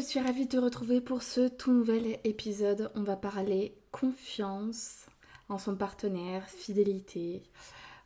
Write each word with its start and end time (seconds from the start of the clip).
Je 0.00 0.06
suis 0.06 0.20
ravie 0.20 0.46
de 0.46 0.52
te 0.52 0.56
retrouver 0.56 1.02
pour 1.02 1.22
ce 1.22 1.46
tout 1.46 1.72
nouvel 1.72 2.18
épisode. 2.24 2.90
On 2.94 3.02
va 3.02 3.16
parler 3.16 3.74
confiance 3.92 5.06
en 5.50 5.58
son 5.58 5.76
partenaire, 5.76 6.48
fidélité. 6.48 7.42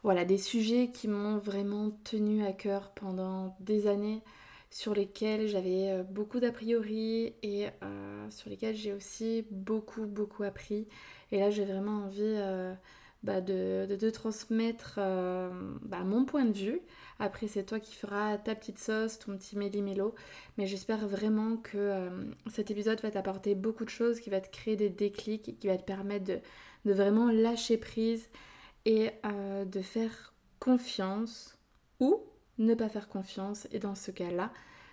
Voilà, 0.03 0.25
des 0.25 0.39
sujets 0.39 0.91
qui 0.93 1.07
m'ont 1.07 1.39
vraiment 1.39 1.93
tenu 2.03 2.45
à 2.45 2.53
cœur 2.53 2.91
pendant 2.97 3.57
des 3.61 3.87
années, 3.87 4.23
sur 4.71 4.93
lesquels 4.93 5.47
j'avais 5.47 5.93
euh, 5.93 6.03
beaucoup 6.03 6.41
d'a 6.41 6.51
priori 6.51 7.35
et 7.45 7.69
euh, 7.85 8.29
sur 8.29 8.51
lesquels 8.51 8.75
j'ai 8.75 8.93
aussi 8.93 9.47
beaucoup, 9.53 10.07
beaucoup 10.07 10.43
appris. 10.43 10.89
Et 11.31 11.39
là, 11.39 11.51
j'ai 11.51 11.65
vraiment 11.65 12.07
envie 12.07 12.23
euh, 12.23 12.75
bah, 13.23 13.41
de, 13.41 14.11
transmettre 14.11 14.97
bah, 14.97 16.03
mon 16.05 16.25
point 16.25 16.45
de 16.45 16.59
vue 16.59 16.81
après, 17.25 17.49
c'est 17.49 17.65
toi 17.65 17.81
qui 17.81 17.95
feras 17.95 18.39
ta 18.39 18.55
petite 18.55 18.79
sauce, 18.79 19.19
ton 19.19 19.37
petit 19.37 19.57
méli-mélo. 19.57 20.15
Mais 20.59 20.67
j'espère 20.67 21.07
vraiment 21.09 21.57
que 21.57 21.77
euh, 21.77 22.11
cet 22.49 22.71
épisode 22.71 23.01
va 23.01 23.11
t'apporter 23.11 23.55
beaucoup 23.55 23.85
de 23.85 23.91
choses, 23.91 24.21
qui 24.21 24.31
va 24.31 24.41
te 24.41 24.51
créer 24.51 24.77
des 24.77 24.91
déclics, 24.91 25.59
qui 25.59 25.67
va 25.67 25.77
te 25.77 25.85
permettre 25.85 26.27
de, 26.27 26.41
vraiment 26.85 27.31
lâcher 27.31 27.79
prise 27.79 28.29
et 28.85 29.11
euh, 29.25 29.65
de 29.65 29.81
faire 29.81 30.35
confiance 30.61 31.57
ou 32.01 32.23
ne 32.59 32.75
pas 32.75 32.89
faire 32.89 33.09
confiance. 33.09 33.67
Et 33.73 33.79
dans 33.79 33.95
ce 33.95 34.11
cas-là, 34.11 34.53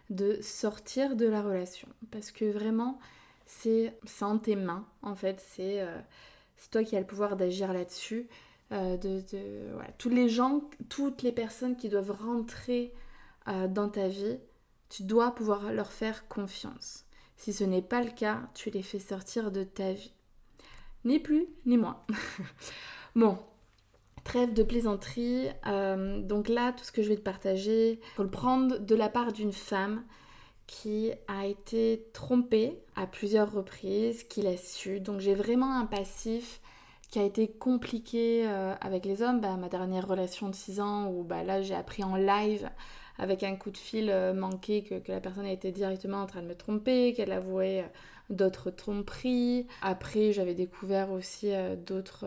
de 0.10 0.40
sortir 0.42 1.16
de 1.16 1.28
la 1.28 1.42
relation. 1.42 1.88
Parce 2.12 2.32
que 2.32 2.46
vraiment, 2.46 3.00
c'est 3.46 3.94
en 4.22 4.38
tes 4.38 4.56
mains, 4.56 4.88
en 5.02 5.16
fait. 5.16 5.44
C'est 5.46 5.82
euh, 5.82 6.00
toi 6.72 6.84
qui 6.84 6.96
as 6.96 7.00
le 7.00 7.06
pouvoir 7.06 7.36
d'agir 7.36 7.74
là-dessus. 7.74 8.28
Euh, 8.72 8.96
de, 8.96 9.22
tous 9.98 10.08
les 10.08 10.30
gens, 10.30 10.62
toutes 10.88 11.24
les 11.24 11.34
personnes 11.34 11.76
qui 11.76 11.90
doivent 11.90 12.12
rentrer 12.12 12.94
euh, 13.50 13.68
dans 13.68 13.90
ta 13.90 14.08
vie, 14.08 14.38
tu 14.88 15.04
dois 15.04 15.36
pouvoir 15.36 15.74
leur 15.74 15.92
faire 15.92 16.28
confiance. 16.30 17.06
Si 17.36 17.52
ce 17.52 17.66
n'est 17.66 17.82
pas 17.82 18.02
le 18.02 18.12
cas, 18.12 18.40
tu 18.54 18.70
les 18.70 18.82
fais 18.82 19.00
sortir 19.00 19.52
de 19.52 19.66
ta 19.66 19.92
vie. 19.92 20.14
Ni 21.04 21.20
plus, 21.20 21.48
ni 21.66 21.76
moins. 21.76 22.02
bon, 23.16 23.38
trêve 24.24 24.54
de 24.54 24.64
plaisanterie. 24.64 25.50
Euh, 25.68 26.22
donc 26.22 26.48
là, 26.48 26.72
tout 26.72 26.86
ce 26.86 26.94
que 26.94 27.04
je 27.04 27.10
vais 27.10 27.18
te 27.18 27.22
partager, 27.22 28.00
faut 28.16 28.24
le 28.24 28.30
prendre 28.30 28.78
de 28.78 28.96
la 28.96 29.10
part 29.10 29.34
d'une 29.34 29.54
femme 29.54 30.06
qui 30.66 31.12
a 31.28 31.46
été 31.46 32.08
trompée 32.14 32.80
à 32.96 33.06
plusieurs 33.06 33.52
reprises, 33.52 34.24
qui 34.24 34.42
l'a 34.42 34.56
su. 34.56 35.02
Donc 35.02 35.20
j'ai 35.20 35.36
vraiment 35.36 35.78
un 35.78 35.86
passif 35.86 36.62
qui 37.12 37.20
a 37.20 37.24
été 37.24 37.50
compliqué 37.50 38.48
euh, 38.48 38.74
avec 38.80 39.06
les 39.06 39.22
hommes, 39.22 39.42
bah, 39.42 39.58
ma 39.58 39.68
dernière 39.68 40.08
relation 40.08 40.48
de 40.50 40.56
6 40.56 40.80
ans 40.80 41.12
où 41.12 41.24
bah, 41.24 41.44
là 41.44 41.62
j'ai 41.62 41.76
appris 41.76 42.06
en 42.06 42.16
live 42.16 42.70
avec 43.20 43.44
un 43.44 43.56
coup 43.58 43.70
de 43.70 43.78
fil 43.78 44.10
euh, 44.10 44.34
manqué 44.34 44.84
que, 44.84 45.12
la 45.12 45.20
personne 45.20 45.46
était 45.46 45.74
directement 45.74 46.22
en 46.22 46.26
train 46.26 46.42
de 46.42 46.48
me 46.48 46.56
tromper, 46.56 47.14
qu'elle 47.14 47.34
avouait 47.34 47.82
euh, 47.82 47.88
d'autres 48.30 48.72
tromperies. 48.72 49.68
Après 49.82 50.32
j'avais 50.32 50.56
découvert 50.56 51.12
aussi 51.12 51.52
d'autres 51.86 52.26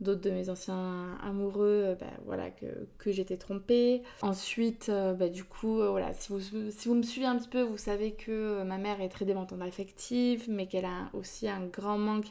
d'autres 0.00 0.20
de 0.20 0.30
mes 0.30 0.50
anciens 0.50 1.16
amoureux, 1.22 1.84
euh, 1.86 1.94
bah, 1.94 2.06
voilà, 2.26 2.50
que, 2.50 3.12
j'étais 3.12 3.36
trompée. 3.36 4.02
Ensuite, 4.22 4.88
euh, 4.88 5.14
bah, 5.14 5.28
du 5.28 5.44
coup, 5.44 5.80
euh, 5.80 5.90
voilà, 5.90 6.12
si 6.12 6.28
vous, 6.32 6.94
me 6.94 7.02
suivez 7.02 7.26
un 7.26 7.36
petit 7.36 7.48
peu, 7.48 7.62
vous 7.62 7.78
savez 7.78 8.12
que 8.12 8.62
ma 8.64 8.76
mère 8.76 9.00
est 9.00 9.08
très 9.08 9.24
dépendante 9.24 9.60
affective, 9.62 10.44
mais 10.48 10.66
qu'elle 10.66 10.84
a 10.84 11.10
aussi 11.14 11.48
un 11.48 11.64
grand 11.64 11.98
manque 11.98 12.26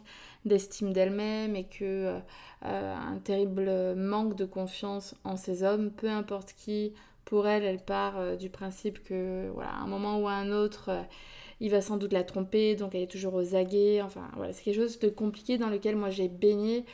d'estime 0.45 0.93
d'elle-même 0.93 1.55
et 1.55 1.65
que 1.65 2.19
un 2.61 3.17
terrible 3.23 3.95
manque 3.95 4.35
de 4.35 4.45
confiance 4.45 5.15
en 5.23 5.37
ses 5.37 5.63
hommes, 5.63 5.91
peu 5.91 6.09
importe 6.09 6.53
qui. 6.53 6.93
Pour 7.25 7.47
elle, 7.47 7.63
elle 7.63 7.83
part 7.83 8.37
du 8.37 8.51
principe 8.51 9.03
que, 9.03 9.49
voilà, 9.55 9.71
un 9.73 9.87
moment 9.87 10.19
ou 10.19 10.27
à 10.27 10.33
un 10.33 10.51
autre, 10.51 10.91
il 11.59 11.71
va 11.71 11.81
sans 11.81 11.97
doute 11.97 12.13
la 12.13 12.23
tromper, 12.23 12.75
donc 12.75 12.93
elle 12.93 13.01
est 13.01 13.11
toujours 13.11 13.33
aux 13.33 13.55
aguets. 13.55 14.01
Enfin, 14.03 14.29
voilà, 14.35 14.53
c'est 14.53 14.63
quelque 14.63 14.81
chose 14.81 14.99
de 14.99 15.09
compliqué 15.09 15.57
dans 15.57 15.69
lequel 15.69 15.95
moi 15.95 16.11
j'ai 16.11 16.27
baigné. 16.27 16.85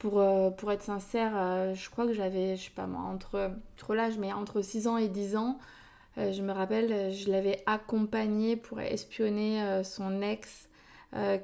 Pour, 0.00 0.18
euh, 0.18 0.48
pour 0.48 0.72
être 0.72 0.82
sincère, 0.82 1.32
euh, 1.36 1.74
je 1.74 1.90
crois 1.90 2.06
que 2.06 2.14
j'avais, 2.14 2.56
je 2.56 2.64
sais 2.64 2.70
pas 2.70 2.86
moi, 2.86 3.02
entre, 3.02 3.50
trop 3.76 3.92
l'âge, 3.92 4.16
mais 4.16 4.32
entre 4.32 4.62
6 4.62 4.88
ans 4.88 4.96
et 4.96 5.08
10 5.08 5.36
ans, 5.36 5.58
euh, 6.16 6.32
je 6.32 6.40
me 6.40 6.52
rappelle, 6.52 7.12
je 7.12 7.30
l'avais 7.30 7.62
accompagné 7.66 8.56
pour 8.56 8.80
espionner 8.80 9.82
son 9.84 10.22
ex 10.22 10.68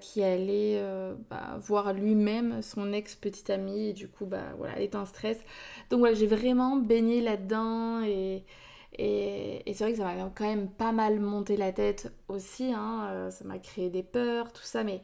qui 0.00 0.22
allait 0.22 0.80
bah, 1.28 1.58
voir 1.60 1.92
lui-même 1.92 2.62
son 2.62 2.92
ex 2.92 3.14
petite 3.16 3.50
amie 3.50 3.88
et 3.88 3.92
du 3.92 4.08
coup 4.08 4.24
bah 4.24 4.44
voilà 4.56 4.74
elle 4.76 4.84
était 4.84 4.96
en 4.96 5.06
stress. 5.06 5.38
Donc 5.90 5.98
voilà 5.98 6.14
j'ai 6.14 6.28
vraiment 6.28 6.76
baigné 6.76 7.20
là-dedans 7.20 8.02
et, 8.04 8.44
et, 8.96 9.62
c'est 9.66 9.84
vrai 9.84 9.90
que 9.92 9.98
ça 9.98 10.04
m'a 10.04 10.30
quand 10.36 10.44
même 10.44 10.68
pas 10.70 10.92
mal 10.92 11.18
monté 11.18 11.56
la 11.56 11.72
tête 11.72 12.12
aussi 12.28 12.72
hein, 12.72 13.28
ça 13.30 13.44
m'a 13.44 13.58
créé 13.58 13.90
des 13.90 14.04
peurs 14.04 14.52
tout 14.52 14.62
ça 14.62 14.84
mais 14.84 15.02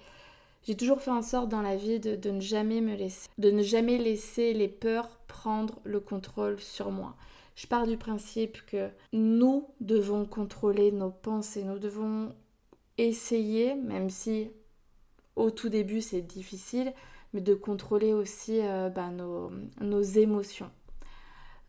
j'ai 0.65 0.77
toujours 0.77 1.01
fait 1.01 1.11
en 1.11 1.23
sorte 1.23 1.49
dans 1.49 1.63
la 1.63 1.77
vie 1.77 1.99
de, 1.99 2.31
ne 2.31 2.41
jamais 3.63 3.99
laisser 3.99 4.53
les 4.53 4.69
peurs 4.69 5.09
prendre 5.27 5.81
le 5.85 5.99
contrôle 5.99 6.61
sur 6.61 6.91
moi. 6.91 7.17
Je 7.57 7.67
pars 7.67 7.87
du 7.87 7.97
principe 7.97 8.65
que 8.67 8.89
nous 9.13 9.69
devons 9.81 10.25
contrôler 10.25 10.93
nos 10.93 11.11
pensées, 11.11 11.65
nous 11.65 11.79
devons 11.79 12.33
essayer, 12.97 13.75
même 13.75 14.09
si 14.09 14.51
au 15.35 15.51
tout 15.51 15.69
début 15.69 16.01
c'est 16.01 16.23
difficile, 16.23 16.93
mais 17.33 17.41
de 17.41 17.55
contrôler 17.55 18.13
aussi 18.13 18.61
euh, 18.61 18.89
bah, 18.89 19.11
nos, 19.11 20.03
émotions. 20.03 20.71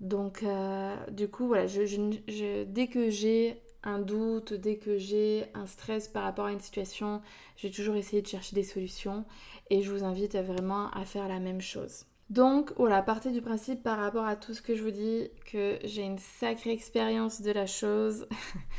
Donc 0.01 0.43
euh, 0.43 0.95
du 1.09 1.27
coup 1.29 1.47
voilà, 1.47 1.65
dès 1.67 2.87
que 2.87 3.09
j'ai 3.09 3.62
doute, 3.99 4.53
dès 4.53 4.77
que 4.77 4.97
j'ai 4.97 5.45
un 5.53 5.65
stress 5.65 6.07
par 6.07 6.23
rapport 6.23 6.45
à 6.45 6.51
une 6.51 6.59
situation, 6.59 7.21
je 7.57 7.67
vais 7.67 7.73
toujours 7.73 7.95
essayer 7.95 8.21
de 8.21 8.27
chercher 8.27 8.55
des 8.55 8.63
solutions 8.63 9.25
et 9.69 9.81
je 9.81 9.91
vous 9.91 10.03
invite 10.03 10.35
vraiment 10.35 10.89
à 10.91 11.05
faire 11.05 11.27
la 11.27 11.39
même 11.39 11.61
chose. 11.61 12.05
Donc 12.29 12.73
voilà, 12.77 13.01
partez 13.01 13.31
du 13.31 13.41
principe 13.41 13.83
par 13.83 13.99
rapport 13.99 14.25
à 14.25 14.35
tout 14.35 14.53
ce 14.53 14.61
que 14.61 14.75
je 14.75 14.83
vous 14.83 14.91
dis 14.91 15.29
que 15.45 15.77
j'ai 15.83 16.03
une 16.03 16.17
sacrée 16.17 16.71
expérience 16.71 17.41
de 17.41 17.51
la 17.51 17.67
chose 17.67 18.27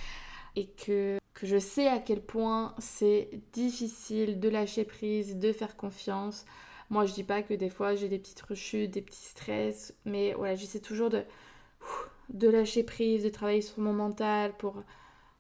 et 0.57 0.67
que, 0.67 1.19
que 1.35 1.47
je 1.47 1.59
sais 1.59 1.87
à 1.87 1.99
quel 1.99 2.23
point 2.23 2.75
c'est 2.79 3.31
difficile 3.53 4.41
de 4.41 4.49
lâcher 4.49 4.85
prise, 4.85 5.37
de 5.37 5.53
faire 5.53 5.77
confiance. 5.77 6.47
Moi 6.91 7.05
je 7.05 7.13
dis 7.13 7.25
pas 7.25 7.43
que 7.43 7.55
des 7.55 7.71
fois 7.71 7.95
j'ai 7.95 8.09
des 8.09 8.19
petites 8.19 8.43
rechutes, 8.43 8.91
des 8.91 9.03
petits 9.03 9.27
stress, 9.27 9.95
mais 10.05 10.33
voilà, 10.35 10.55
j'essaie 10.55 10.81
toujours 10.81 11.11
de 11.11 11.23
de 12.29 12.49
lâcher 12.49 12.83
prise, 12.83 13.25
de 13.25 13.29
travailler 13.29 13.63
sur 13.63 13.81
mon 13.81 13.93
mental 13.93 14.53
pour 14.57 14.83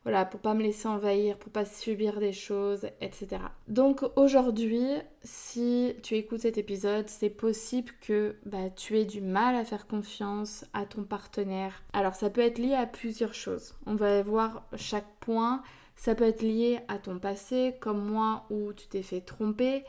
voilà, 0.04 0.26
pour 0.26 0.40
pas 0.40 0.52
me 0.52 0.62
laisser 0.62 0.86
envahir, 0.86 1.38
pour 1.38 1.50
pas 1.50 1.64
subir 1.64 2.20
des 2.20 2.32
choses, 2.32 2.86
etc. 3.00 3.40
Donc 3.68 4.04
aujourd'hui, 4.16 4.86
si 5.22 5.94
tu 6.02 6.14
écoutes 6.16 6.40
cet 6.40 6.58
épisode, 6.58 7.08
c'est 7.08 7.30
possible 7.30 7.90
que 8.02 8.36
bah, 8.44 8.68
tu 8.76 8.98
aies 8.98 9.06
du 9.06 9.22
mal 9.22 9.56
à 9.56 9.64
faire 9.64 9.86
confiance 9.86 10.66
à 10.74 10.84
ton 10.84 11.04
partenaire. 11.04 11.82
Alors 11.94 12.14
ça 12.14 12.28
peut 12.28 12.42
être 12.42 12.58
lié 12.58 12.74
à 12.74 12.86
plusieurs 12.86 13.32
choses. 13.32 13.74
On 13.86 13.94
va 13.94 14.22
voir 14.22 14.68
chaque 14.76 15.08
point. 15.20 15.62
Ça 15.96 16.14
peut 16.14 16.24
être 16.24 16.42
lié 16.42 16.80
à 16.88 16.98
ton 16.98 17.18
passé, 17.18 17.74
comme 17.80 18.04
moi 18.04 18.44
où 18.50 18.74
tu 18.74 18.86
t'es 18.88 19.02
fait 19.02 19.22
tromper. 19.22 19.84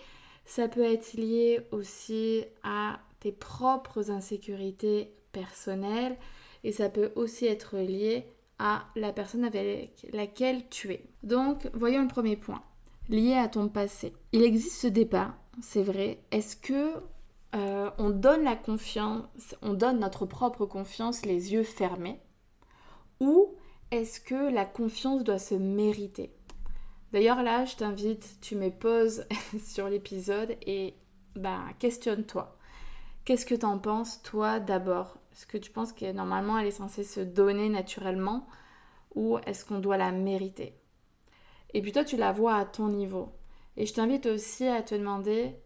Ça 0.46 0.70
peut 0.70 0.84
être 0.84 1.14
lié 1.14 1.60
aussi 1.72 2.46
à 2.64 3.00
tes 3.20 3.34
propres 3.34 4.12
insécurités 4.12 5.12
personnelles 5.34 6.16
et 6.66 6.72
ça 6.72 6.90
peut 6.90 7.12
aussi 7.16 7.46
être 7.46 7.78
lié 7.78 8.26
à 8.58 8.86
la 8.96 9.14
personne 9.14 9.46
avec 9.46 10.08
laquelle 10.12 10.68
tu 10.70 10.92
es. 10.92 11.06
Donc, 11.22 11.70
voyons 11.74 12.02
le 12.02 12.08
premier 12.08 12.36
point, 12.36 12.64
lié 13.08 13.36
à 13.36 13.48
ton 13.48 13.70
passé. 13.70 14.14
Il 14.32 14.42
existe 14.42 14.82
ce 14.82 14.88
débat, 14.88 15.36
c'est 15.62 15.84
vrai. 15.84 16.24
Est-ce 16.32 16.56
que 16.56 16.96
euh, 17.54 17.92
on 18.00 18.10
donne 18.10 18.44
la 18.44 18.56
confiance, 18.56 19.56
on 19.62 19.74
donne 19.74 20.00
notre 20.00 20.26
propre 20.26 20.66
confiance 20.66 21.24
les 21.24 21.54
yeux 21.54 21.64
fermés, 21.64 22.20
ou 23.20 23.54
est-ce 23.92 24.20
que 24.20 24.52
la 24.52 24.66
confiance 24.66 25.24
doit 25.24 25.38
se 25.38 25.54
mériter? 25.54 26.34
D'ailleurs 27.14 27.44
là, 27.44 27.66
je 27.66 27.76
t'invite, 27.76 28.40
tu 28.42 28.56
me 28.56 28.72
poses 28.72 29.26
sur 29.64 29.88
l'épisode 29.88 30.58
et 30.66 30.96
ben 31.36 31.62
questionne-toi. 31.78 32.58
Qu'est-ce 33.24 33.46
que 33.46 33.56
t'en 33.56 33.78
penses, 33.78 34.24
toi, 34.24 34.60
d'abord? 34.60 35.20
Est-ce 35.36 35.46
que 35.46 35.58
tu 35.58 35.70
penses 35.70 35.92
que 35.92 36.10
normalement 36.14 36.58
elle 36.58 36.68
est 36.68 36.72
censée 36.72 37.04
se 37.04 37.20
donner 37.20 37.68
naturellement 37.68 38.48
ou 39.16 39.38
est-ce 39.46 39.66
qu'on 39.66 39.80
doit 39.80 39.98
la 39.98 40.14
mériter? 40.14 40.80
Et 41.74 41.82
puis 41.82 41.92
toi, 41.92 42.06
tu 42.06 42.16
la 42.16 42.32
vois 42.32 42.56
à 42.56 42.64
ton 42.64 42.88
niveau. 42.88 43.34
Et 43.76 43.86
je 43.86 43.94
t'invite 43.94 44.28
aussi 44.28 44.66
à 44.66 44.82
te 44.82 44.96
demander 44.96 45.58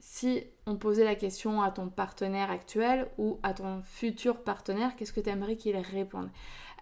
si 0.00 0.44
on 0.64 0.76
posait 0.76 1.04
la 1.04 1.14
question 1.14 1.60
à 1.60 1.70
ton 1.70 1.90
partenaire 1.90 2.50
actuel 2.50 3.10
ou 3.18 3.38
à 3.42 3.52
ton 3.52 3.82
futur 3.82 4.42
partenaire, 4.42 4.96
qu'est-ce 4.96 5.12
que 5.12 5.20
tu 5.20 5.28
aimerais 5.28 5.56
qu'il 5.56 5.76
réponde? 5.76 6.30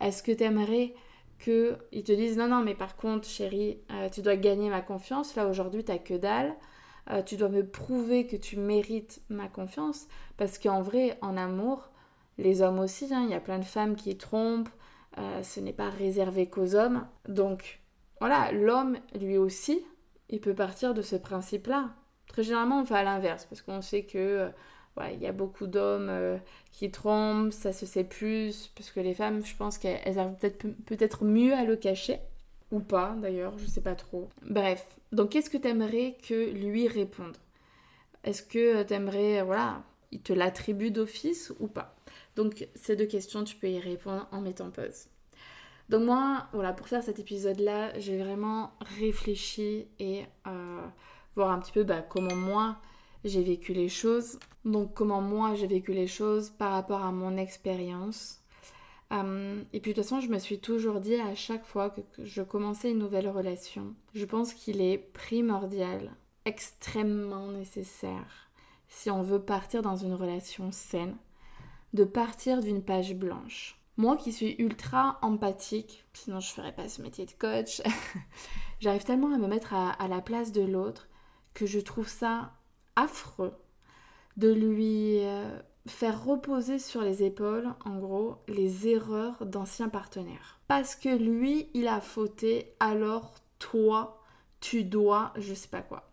Est-ce 0.00 0.22
que 0.22 0.31
tu 0.31 0.44
aimerais 0.44 0.94
qu'ils 1.40 2.05
te 2.05 2.12
disent 2.12 2.37
non, 2.37 2.46
non, 2.46 2.62
mais 2.62 2.76
par 2.76 2.94
contre, 2.94 3.26
chérie, 3.26 3.78
euh, 3.90 4.08
tu 4.08 4.22
dois 4.22 4.37
gagner 4.37 4.70
ma 4.70 4.82
confiance. 4.82 5.34
Là, 5.34 5.49
aujourd'hui, 5.49 5.84
tu 5.84 5.90
n'as 5.90 5.99
que 5.99 6.14
dalle. 6.14 6.55
Euh, 7.10 7.22
tu 7.22 7.37
dois 7.37 7.49
me 7.49 7.67
prouver 7.67 8.28
que 8.28 8.37
tu 8.37 8.56
mérites 8.56 9.20
ma 9.28 9.49
confiance. 9.49 10.06
Parce 10.37 10.60
qu'en 10.60 10.81
vrai, 10.81 11.19
en 11.20 11.37
amour, 11.37 11.90
les 12.38 12.62
hommes 12.62 12.78
aussi, 12.78 13.12
hein, 13.12 13.22
il 13.25 13.31
y 13.31 13.34
a 13.34 13.40
plein 13.40 13.58
de 13.58 13.64
femmes 13.64 13.96
qui 13.96 14.16
trompent. 14.16 14.69
Euh, 15.19 15.42
ce 15.42 15.60
n'est 15.60 15.72
pas 15.72 15.90
réservé 15.90 16.46
qu'aux 16.46 16.75
hommes. 16.75 17.06
Donc, 17.28 17.81
voilà, 18.20 18.50
l'homme, 18.52 18.96
lui 19.20 19.38
aussi, 19.38 19.84
il 20.28 20.40
peut 20.40 20.54
partir 20.54 20.94
de 20.94 21.02
ce 21.02 21.16
principe-là. 21.16 21.90
Très 22.26 22.42
généralement, 22.42 22.81
on 22.81 22.84
fait 22.84 22.96
à 22.96 23.04
l'inverse, 23.04 23.46
parce 23.46 23.62
qu'on 23.62 23.81
sait 23.81 24.02
que 24.02 24.50
il 25.12 25.20
y 25.20 25.26
a 25.26 25.32
beaucoup 25.32 25.66
d'hommes 25.66 26.08
euh, 26.08 26.36
qui 26.72 26.90
trompent, 26.90 27.52
ça 27.52 27.72
se 27.72 27.86
sait 27.86 28.04
plus, 28.04 28.69
parce 28.76 28.90
que 28.90 29.00
les 29.00 29.14
femmes, 29.14 29.44
je 29.44 29.56
pense 29.56 29.78
qu'elles 29.78 30.19
arrivent 30.19 30.36
peut-être 30.38 30.66
peut-être 30.86 31.25
mieux 31.25 31.52
à 31.52 31.64
le 31.64 31.76
cacher, 31.76 32.20
ou 32.70 32.81
pas 32.81 33.16
d'ailleurs, 33.20 33.58
je 33.58 33.66
sais 33.66 33.81
pas 33.81 33.94
trop. 33.94 34.28
Bref, 34.42 34.86
donc 35.12 35.31
qu'est-ce 35.31 35.50
que 35.50 35.58
tu 35.58 35.69
aimerais 35.69 36.16
que 36.26 36.50
lui 36.50 36.88
réponde? 36.88 37.36
Est-ce 38.22 38.42
que 38.42 38.82
tu 38.84 38.94
aimerais, 38.94 39.40
euh, 39.40 39.44
voilà, 39.44 39.82
il 40.14 40.22
te 40.22 40.32
l'attribue 40.32 40.90
d'office 40.90 41.52
ou 41.61 41.66
pas 41.66 41.94
Donc 42.37 42.66
ces 42.75 42.96
deux 42.96 43.06
questions, 43.06 43.44
tu 43.44 43.56
peux 43.56 43.69
y 43.69 43.78
répondre 43.78 44.26
en 44.32 44.40
mettant 44.40 44.70
pause. 44.70 45.08
Donc 45.90 46.05
moi, 46.05 46.46
voilà, 46.52 46.72
pour 46.72 46.88
faire 46.88 47.02
cet 47.02 47.19
épisode-là, 47.19 47.99
j'ai 47.99 48.16
vraiment 48.16 48.72
réfléchi 48.99 49.87
et 49.99 50.25
euh, 50.46 50.87
voir 51.37 51.50
un 51.50 51.58
petit 51.58 51.72
peu 51.72 51.84
bah, 51.84 52.00
comment 52.00 52.34
moi 52.34 52.78
j'ai 53.25 53.43
vécu 53.43 53.75
les 53.75 53.88
choses. 53.88 54.38
Donc 54.64 54.94
comment 54.94 55.20
moi 55.20 55.55
j'ai 55.55 55.66
vécu 55.66 55.93
les 55.93 56.06
choses 56.06 56.50
par 56.50 56.72
rapport 56.72 57.02
à 57.02 57.12
mon 57.12 57.37
expérience. 57.37 58.40
Euh, 59.12 59.62
et 59.72 59.81
puis 59.81 59.93
de 59.93 59.96
toute 59.96 60.05
façon, 60.05 60.20
je 60.20 60.28
me 60.28 60.38
suis 60.38 60.58
toujours 60.58 61.00
dit 61.00 61.17
à 61.17 61.34
chaque 61.34 61.67
fois 61.67 61.90
que 61.90 62.00
je 62.19 62.43
commençais 62.43 62.90
une 62.90 62.99
nouvelle 62.99 63.28
relation, 63.28 63.94
je 64.14 64.25
pense 64.25 64.55
qu'il 64.55 64.81
est 64.81 64.99
primordial, 64.99 66.10
extrêmement 66.46 67.49
nécessaire, 67.49 68.44
si 68.94 69.11
on 69.11 69.23
veut 69.23 69.43
partir 69.43 69.82
dans 69.82 69.96
une 69.96 70.14
relation 70.14 70.70
saine, 70.73 71.17
de 71.93 72.05
partir 72.05 72.61
d'une 72.61 72.82
page 72.82 73.14
blanche. 73.14 73.79
Moi 73.96 74.17
qui 74.17 74.32
suis 74.32 74.56
ultra 74.58 75.19
empathique, 75.23 76.05
sinon 76.12 76.41
je 76.41 76.52
ferais 76.52 76.75
pas 76.75 76.88
ce 76.88 77.02
métier 77.02 77.26
de 77.26 77.32
coach, 77.32 77.82
j'arrive 78.81 79.05
tellement 79.05 79.35
à 79.35 79.38
me 79.38 79.46
mettre 79.46 79.75
à 79.75 80.08
la 80.08 80.20
place 80.20 80.52
de 80.52 80.62
l'autre 80.62 81.08
que 81.52 81.67
je 81.67 81.79
trouve 81.79 82.08
ça 82.08 82.52
affreux 82.96 83.55
de 84.37 84.52
lui 84.52 85.20
euh, 85.20 85.58
faire 85.87 86.25
reposer 86.25 86.79
sur 86.79 87.02
les 87.02 87.23
épaules, 87.23 87.75
en 87.85 87.99
gros, 87.99 88.38
les 88.49 88.88
erreurs 88.88 89.46
d'anciens 89.46 89.88
partenaires. 89.88 90.61
Parce 90.67 90.96
que 90.96 91.08
lui, 91.08 91.69
il 91.75 91.88
a 91.88 92.00
fauté, 92.00 92.75
alors 92.81 93.35
toi, 93.58 94.20
tu 94.61 94.85
dois, 94.85 95.32
je 95.37 95.55
sais 95.55 95.69
pas 95.69 95.82
quoi. 95.82 96.11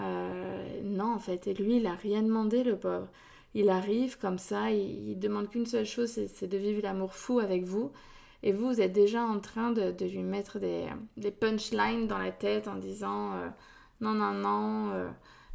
Euh, 0.00 0.80
non, 0.82 1.14
en 1.14 1.18
fait, 1.18 1.46
et 1.46 1.54
lui, 1.54 1.76
il 1.76 1.86
a 1.86 1.94
rien 1.94 2.22
demandé, 2.22 2.64
le 2.64 2.76
pauvre. 2.76 3.08
Il 3.54 3.68
arrive 3.68 4.18
comme 4.18 4.38
ça, 4.38 4.70
il, 4.70 5.18
demande 5.18 5.50
qu'une 5.50 5.66
seule 5.66 5.86
chose, 5.86 6.10
c'est 6.10 6.46
de 6.46 6.56
vivre 6.56 6.82
l'amour 6.82 7.14
fou 7.14 7.40
avec 7.40 7.64
vous. 7.64 7.90
Et 8.42 8.52
vous, 8.52 8.68
vous 8.68 8.80
êtes 8.80 8.92
déjà 8.92 9.22
en 9.22 9.40
train 9.40 9.72
de, 9.72 9.92
lui 10.04 10.22
mettre 10.22 10.58
des, 10.58 11.30
punchlines 11.30 12.06
dans 12.06 12.18
la 12.18 12.32
tête 12.32 12.68
en 12.68 12.76
disant 12.76 13.34
euh, 13.34 13.48
non, 14.00 14.12
non, 14.12 14.32
non 14.32 15.10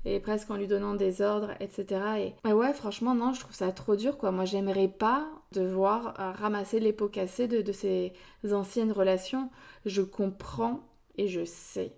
et 0.06 0.20
presque 0.20 0.52
en 0.52 0.56
lui 0.56 0.68
donnant 0.68 0.94
des 0.94 1.22
ordres, 1.22 1.52
etc. 1.60 2.34
Et 2.46 2.54
ouais, 2.54 2.74
franchement, 2.74 3.16
non, 3.16 3.34
je 3.34 3.40
trouve 3.40 3.56
ça 3.56 3.72
trop 3.72 3.96
dur, 3.96 4.18
quoi. 4.18 4.32
Moi, 4.32 4.46
j'aimerais 4.46 4.88
pas 4.88 5.28
devoir 5.52 6.20
euh, 6.20 6.32
ramasser 6.32 6.80
les 6.80 6.94
pots 6.94 7.10
cassés 7.10 7.48
de, 7.48 7.62
de 7.62 7.72
ces 7.72 8.14
anciennes 8.52 8.92
relations. 8.92 9.50
Je 9.86 10.04
comprends 10.04 10.82
et 11.18 11.28
je 11.28 11.44
sais 11.44 11.92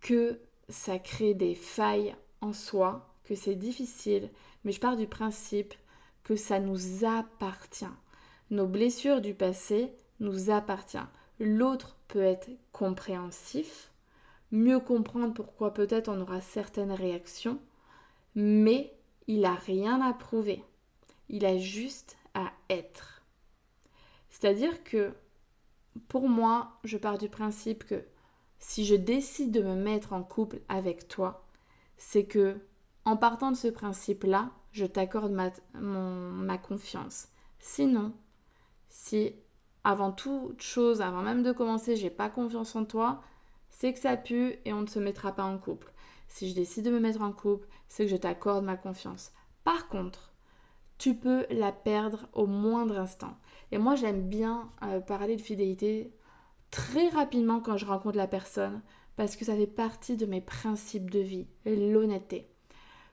que 0.00 0.40
ça 0.70 0.98
crée 0.98 1.34
des 1.34 1.54
failles 1.54 2.14
en 2.40 2.52
soi, 2.52 3.14
que 3.24 3.34
c'est 3.34 3.54
difficile, 3.54 4.30
mais 4.64 4.72
je 4.72 4.80
pars 4.80 4.96
du 4.96 5.06
principe 5.06 5.74
que 6.24 6.36
ça 6.36 6.60
nous 6.60 7.04
appartient. 7.04 7.84
Nos 8.50 8.66
blessures 8.66 9.20
du 9.20 9.34
passé 9.34 9.92
nous 10.18 10.50
appartiennent. 10.50 11.06
L'autre 11.38 11.96
peut 12.08 12.22
être 12.22 12.50
compréhensif, 12.72 13.90
mieux 14.50 14.80
comprendre 14.80 15.32
pourquoi 15.32 15.72
peut-être 15.72 16.08
on 16.08 16.20
aura 16.20 16.40
certaines 16.40 16.92
réactions, 16.92 17.60
mais 18.34 18.92
il 19.26 19.40
n'a 19.40 19.54
rien 19.54 20.00
à 20.00 20.12
prouver. 20.12 20.62
Il 21.28 21.44
a 21.46 21.56
juste 21.56 22.16
à 22.34 22.52
être. 22.68 23.22
C'est-à-dire 24.28 24.82
que 24.84 25.12
pour 26.08 26.28
moi, 26.28 26.78
je 26.84 26.96
pars 26.96 27.18
du 27.18 27.28
principe 27.28 27.84
que 27.84 28.04
si 28.60 28.84
je 28.84 28.94
décide 28.94 29.50
de 29.50 29.62
me 29.62 29.74
mettre 29.74 30.12
en 30.12 30.22
couple 30.22 30.60
avec 30.68 31.08
toi, 31.08 31.44
c'est 31.96 32.24
que 32.24 32.56
en 33.04 33.16
partant 33.16 33.50
de 33.50 33.56
ce 33.56 33.68
principe-là, 33.68 34.50
je 34.72 34.84
t'accorde 34.86 35.32
ma, 35.32 36.58
confiance. 36.58 37.28
Sinon, 37.58 38.12
si 38.88 39.34
avant 39.82 40.12
toute 40.12 40.62
chose, 40.62 41.00
avant 41.00 41.22
même 41.22 41.42
de 41.42 41.52
commencer, 41.52 41.96
j'ai 41.96 42.10
pas 42.10 42.28
confiance 42.28 42.76
en 42.76 42.84
toi, 42.84 43.22
c'est 43.70 43.92
que 43.92 43.98
ça 43.98 44.16
pue 44.16 44.56
et 44.64 44.72
on 44.72 44.82
ne 44.82 44.86
se 44.86 44.98
mettra 44.98 45.32
pas 45.32 45.44
en 45.44 45.58
couple. 45.58 45.92
Si 46.28 46.48
je 46.48 46.54
décide 46.54 46.84
de 46.84 46.90
me 46.90 47.00
mettre 47.00 47.22
en 47.22 47.32
couple, 47.32 47.66
c'est 47.88 48.04
que 48.04 48.10
je 48.10 48.16
t'accorde 48.16 48.64
ma 48.64 48.76
confiance. 48.76 49.32
Par 49.64 49.88
contre, 49.88 50.32
tu 50.98 51.14
peux 51.14 51.46
la 51.50 51.72
perdre 51.72 52.28
au 52.34 52.46
moindre 52.46 52.98
instant. 52.98 53.36
Et 53.72 53.78
moi, 53.78 53.96
j'aime 53.96 54.28
bien 54.28 54.70
euh, 54.82 55.00
parler 55.00 55.36
de 55.36 55.40
fidélité 55.40 56.12
très 56.70 57.08
rapidement 57.08 57.60
quand 57.60 57.76
je 57.76 57.86
rencontre 57.86 58.16
la 58.16 58.26
personne 58.26 58.80
parce 59.16 59.36
que 59.36 59.44
ça 59.44 59.54
fait 59.54 59.66
partie 59.66 60.16
de 60.16 60.24
mes 60.24 60.40
principes 60.40 61.10
de 61.10 61.18
vie, 61.18 61.46
l'honnêteté. 61.66 62.48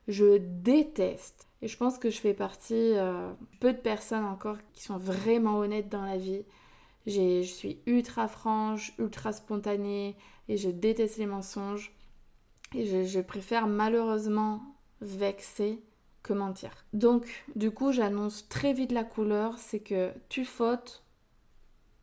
Je 0.08 0.38
déteste, 0.38 1.50
et 1.62 1.68
je 1.68 1.76
pense 1.76 1.98
que 1.98 2.10
je 2.10 2.20
fais 2.20 2.34
partie 2.34 2.94
euh, 2.96 3.34
peu 3.60 3.74
de 3.74 3.78
personnes 3.78 4.24
encore 4.24 4.56
qui 4.72 4.84
sont 4.84 4.98
vraiment 4.98 5.58
honnêtes 5.58 5.90
dans 5.90 6.06
la 6.06 6.18
vie. 6.18 6.46
Je 7.08 7.42
suis 7.42 7.82
ultra 7.86 8.28
franche, 8.28 8.94
ultra 9.00 9.34
spontanée, 9.34 10.16
et 10.48 10.56
je 10.56 10.70
déteste 10.70 11.18
les 11.18 11.26
mensonges. 11.26 11.94
Et 12.74 13.06
je, 13.06 13.20
préfère 13.20 13.68
malheureusement 13.68 14.62
vexer 15.02 15.82
que 16.24 16.34
mentir. 16.34 16.72
Donc, 16.94 17.46
du 17.56 17.72
coup, 17.72 17.92
j'annonce 17.92 18.48
très 18.50 18.74
vite 18.74 18.92
la 18.92 19.04
couleur, 19.04 19.58
c'est 19.58 19.80
que 19.80 20.12
tu 20.30 20.46
fautes, 20.46 21.04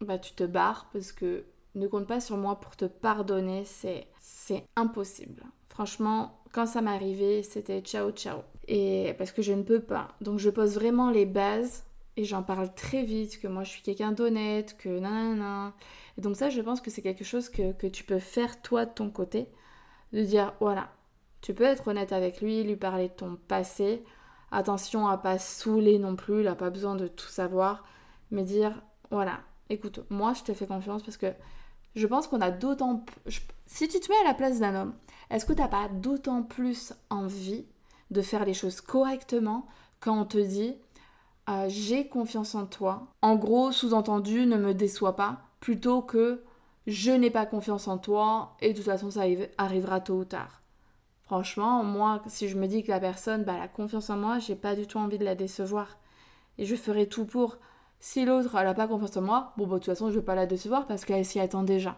bah 0.05 0.19
tu 0.19 0.35
te 0.35 0.45
barres 0.45 0.89
parce 0.93 1.13
que 1.13 1.45
ne 1.75 1.87
compte 1.89 2.07
pas 2.07 2.21
sur 2.21 2.37
moi 2.37 2.61
pour 2.61 2.77
te 2.77 2.85
pardonner, 2.85 3.65
c'est 3.65 4.07
c'est 4.21 4.65
impossible. 4.77 5.43
Franchement, 5.69 6.41
quand 6.53 6.67
ça 6.67 6.81
arrivé, 6.87 7.43
c'était 7.43 7.81
ciao 7.81 8.11
ciao. 8.13 8.43
Et 8.69 9.15
parce 9.19 9.33
que 9.33 9.43
je 9.43 9.53
ne 9.53 9.63
peux 9.63 9.81
pas. 9.81 10.09
Donc 10.21 10.39
je 10.39 10.51
pose 10.51 10.75
vraiment 10.75 11.11
les 11.11 11.27
bases 11.27 11.85
et 12.17 12.25
j'en 12.25 12.43
parle 12.43 12.73
très 12.75 13.03
vite 13.03 13.41
que 13.41 13.49
moi 13.49 13.65
je 13.65 13.71
suis 13.71 13.83
quelqu'un 13.83 14.13
d'honnête, 14.13 14.77
que 14.79 14.89
nanana. 14.89 15.75
Et 16.17 16.21
donc 16.21 16.37
ça, 16.37 16.51
je 16.51 16.61
pense 16.61 16.81
que 16.81 16.91
c'est 16.91 17.03
quelque 17.03 17.25
chose 17.25 17.49
que, 17.49 17.89
tu 17.89 18.05
peux 18.05 18.21
faire 18.21 18.63
toi 18.63 18.87
de 18.87 18.93
ton 18.93 19.11
côté, 19.11 19.49
de 20.13 20.23
dire 20.23 20.55
voilà, 20.61 20.91
tu 21.41 21.55
peux 21.55 21.65
être 21.65 21.89
honnête 21.89 22.13
avec 22.13 22.41
lui, 22.41 22.63
lui 22.63 22.77
parler 22.77 23.09
de 23.09 23.15
ton 23.15 23.37
passé. 23.49 24.05
Attention 24.53 25.09
à 25.09 25.19
pas 25.19 25.39
saouler 25.39 25.99
non 25.99 26.15
plus, 26.15 26.41
il 26.41 26.45
n'a 26.45 26.55
pas 26.55 26.71
besoin 26.71 26.95
de 26.95 27.09
tout 27.09 27.29
savoir, 27.29 27.85
mais 28.31 28.45
dire 28.45 28.81
voilà, 29.11 29.41
écoute, 29.71 30.01
moi 30.11 30.33
je 30.35 30.43
te 30.43 30.55
fais 30.55 30.67
confiance 30.67 31.03
parce 31.03 31.17
que 31.17 31.33
je 31.95 32.07
pense 32.07 32.27
qu'on 32.27 32.41
a 32.41 32.51
d'autant 32.51 33.05
si 33.67 33.89
tu 33.89 34.01
te 34.01 34.11
mets 34.11 34.19
à 34.25 34.29
la 34.29 34.35
place 34.35 34.61
d'un 34.61 34.75
homme, 34.75 34.95
est-ce 35.31 35.47
que 35.47 35.53
tu 35.53 35.61
n'as 35.61 35.69
pas 35.69 35.89
d'autant 35.89 36.43
plus 36.43 36.93
envie 37.11 37.67
de 38.11 38.23
faire 38.23 38.45
les 38.45 38.55
choses 38.55 38.81
correctement 38.81 39.67
quand 40.01 40.21
on 40.21 40.25
te 40.25 40.39
dit 40.39 40.77
euh, 41.49 41.67
j'ai 41.69 42.09
confiance 42.09 42.55
en 42.55 42.67
toi? 42.67 43.07
En 43.23 43.37
gros, 43.37 43.71
sous-entendu, 43.71 44.47
ne 44.47 44.57
me 44.57 44.75
déçois 44.75 45.15
pas, 45.15 45.41
plutôt 45.61 46.03
que 46.03 46.43
je 46.87 47.11
n'ai 47.11 47.31
pas 47.31 47.47
confiance 47.47 47.89
en 47.89 47.99
toi 47.99 48.57
et 48.61 48.73
de 48.73 48.77
toute 48.77 48.87
façon 48.87 49.11
ça 49.11 49.23
arrivera 49.59 50.01
tôt 50.01 50.19
ou 50.19 50.25
tard. 50.25 50.63
Franchement, 51.23 51.83
moi, 51.83 52.23
si 52.27 52.49
je 52.49 52.57
me 52.57 52.67
dis 52.67 52.83
que 52.83 52.91
la 52.91 53.01
personne 53.01 53.45
bah, 53.45 53.61
a 53.61 53.69
confiance 53.69 54.11
en 54.11 54.17
moi, 54.17 54.39
j'ai 54.39 54.55
pas 54.55 54.77
du 54.77 54.87
tout 54.87 54.99
envie 54.99 55.17
de 55.17 55.25
la 55.25 55.35
décevoir. 55.35 55.97
Et 56.59 56.67
je 56.67 56.77
ferai 56.77 57.09
tout 57.09 57.25
pour. 57.25 57.57
Si 58.07 58.27
l'autre 58.27 58.55
elle 58.57 58.67
a 58.67 58.75
pas 58.75 58.87
confiance 58.87 59.17
en 59.17 59.23
moi, 59.23 59.55
bon, 59.57 59.67
bah, 59.67 59.77
de 59.77 59.79
toute 59.79 59.87
façon, 59.87 60.11
je 60.11 60.19
vais 60.19 60.25
pas 60.25 60.35
la 60.35 60.45
décevoir 60.45 60.87
parce 60.87 61.07
qu'elle 61.07 61.25
s'y 61.25 61.41
attend 61.41 61.63
déjà. 61.63 61.97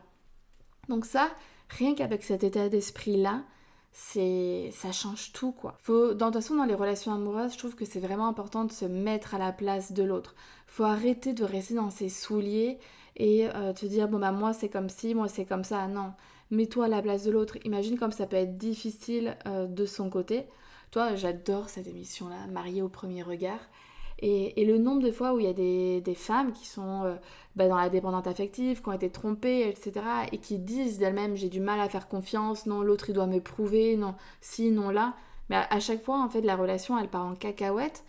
Donc, 0.89 1.05
ça, 1.05 1.29
rien 1.69 1.97
qu'avec 1.97 2.23
cet 2.23 2.45
état 2.45 2.69
d'esprit-là, 2.69 3.43
c'est 3.91 4.71
ça 4.73 4.93
change 4.93 5.33
tout 5.33 5.51
quoi. 5.51 5.77
Faut 5.83 6.15
dans 6.15 6.29
de 6.29 6.35
toute 6.35 6.43
façon 6.43 6.55
dans 6.55 6.65
les 6.65 6.77
relations 6.77 7.13
amoureuses, 7.13 7.55
je 7.55 7.59
trouve 7.59 7.75
que 7.75 7.85
c'est 7.85 7.99
vraiment 7.99 8.29
important 8.29 8.65
de 8.65 8.71
se 8.71 8.85
mettre 8.85 9.35
à 9.35 9.39
la 9.39 9.51
place 9.51 9.91
de 9.91 10.05
l'autre. 10.05 10.37
Faut 10.69 10.85
arrêter 10.85 11.33
de 11.33 11.43
rester 11.43 11.75
dans 11.75 11.91
ses 11.91 12.09
souliers 12.09 12.79
et 13.17 13.49
euh, 13.49 13.73
te 13.73 13.85
dire 13.85 14.07
bon 14.07 14.21
bah 14.21 14.31
moi 14.31 14.53
c'est 14.53 14.69
comme 14.69 14.89
ci, 14.89 15.13
moi 15.13 15.27
c'est 15.27 15.45
comme 15.45 15.65
ça. 15.65 15.89
Non, 15.89 16.13
mets-toi 16.53 16.85
à 16.85 16.89
la 16.89 17.03
place 17.03 17.25
de 17.25 17.33
l'autre. 17.33 17.57
Imagine 17.65 17.99
comme 17.99 18.13
ça 18.13 18.27
peut 18.27 18.37
être 18.37 18.57
difficile 18.57 19.37
euh, 19.47 19.67
de 19.67 19.87
son 19.87 20.09
côté. 20.09 20.47
Toi, 20.93 21.17
j'adore 21.17 21.69
cette 21.69 21.89
émission 21.89 22.29
là, 22.29 22.47
Mariée 22.49 22.83
au 22.83 22.89
premier 22.89 23.25
regard. 23.25 23.59
Et, 24.21 24.65
le 24.65 24.79
nombre 24.79 25.03
de 25.03 25.11
fois 25.11 25.35
où 25.35 25.41
il 25.41 25.47
y 25.47 25.49
a 25.49 25.53
des, 25.53 26.15
femmes 26.15 26.53
qui 26.53 26.67
sont 26.67 27.05
euh, 27.05 27.15
bah, 27.55 27.69
dans 27.69 27.77
la 27.77 27.91
dépendante 27.91 28.27
affective, 28.27 28.83
qui 28.83 28.89
ont 28.89 28.93
été 28.93 29.11
trompées, 29.11 29.69
etc., 29.69 29.93
et 30.33 30.39
qui 30.39 30.59
disent 30.59 30.99
d'elles-mêmes 30.99 31.37
j'ai 31.37 31.49
du 31.49 31.61
mal 31.61 31.81
à 31.81 31.89
faire 31.89 32.09
confiance, 32.09 32.67
non, 32.67 32.83
l'autre 32.83 33.11
il 33.11 33.13
doit 33.15 33.27
me 33.27 33.41
prouver, 33.41 33.97
non, 33.97 34.15
si, 34.41 34.71
non, 34.71 34.91
là. 34.91 35.15
Mais 35.51 35.57
à, 35.71 35.81
chaque 35.81 36.03
fois, 36.03 36.23
en 36.23 36.29
fait, 36.29 36.41
la 36.41 36.57
relation 36.57 36.99
elle 36.99 37.09
part 37.09 37.27
en 37.27 37.35
cacahuète 37.35 38.05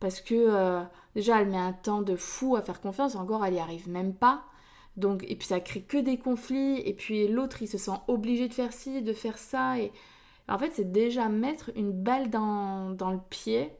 parce 0.00 0.20
que 0.20 0.34
euh, 0.34 0.82
déjà 1.14 1.40
elle 1.40 1.50
met 1.50 1.58
un 1.58 1.74
temps 1.74 2.02
de 2.02 2.16
fou 2.16 2.56
à 2.56 2.62
faire 2.62 2.80
confiance, 2.80 3.14
encore 3.16 3.44
elle 3.44 3.54
y 3.54 3.58
arrive 3.60 3.88
même 3.88 4.14
pas. 4.14 4.44
Donc, 4.96 5.24
et 5.28 5.36
puis 5.36 5.46
ça 5.46 5.60
crée 5.60 5.82
que 5.82 5.98
des 5.98 6.18
conflits, 6.18 6.80
et 6.80 6.94
puis 6.94 7.28
l'autre 7.28 7.62
il 7.62 7.68
se 7.68 7.78
sent 7.78 7.92
obligé 8.08 8.48
de 8.48 8.54
faire 8.54 8.72
ci, 8.72 9.02
de 9.02 9.12
faire 9.12 9.38
ça, 9.38 9.78
et 9.78 9.92
en 10.48 10.58
fait 10.58 10.72
c'est 10.74 10.90
déjà 10.90 11.28
mettre 11.28 11.70
une 11.76 11.92
balle 11.92 12.30
dans, 12.30 12.90
dans 12.90 13.10
le 13.10 13.20
pied 13.30 13.72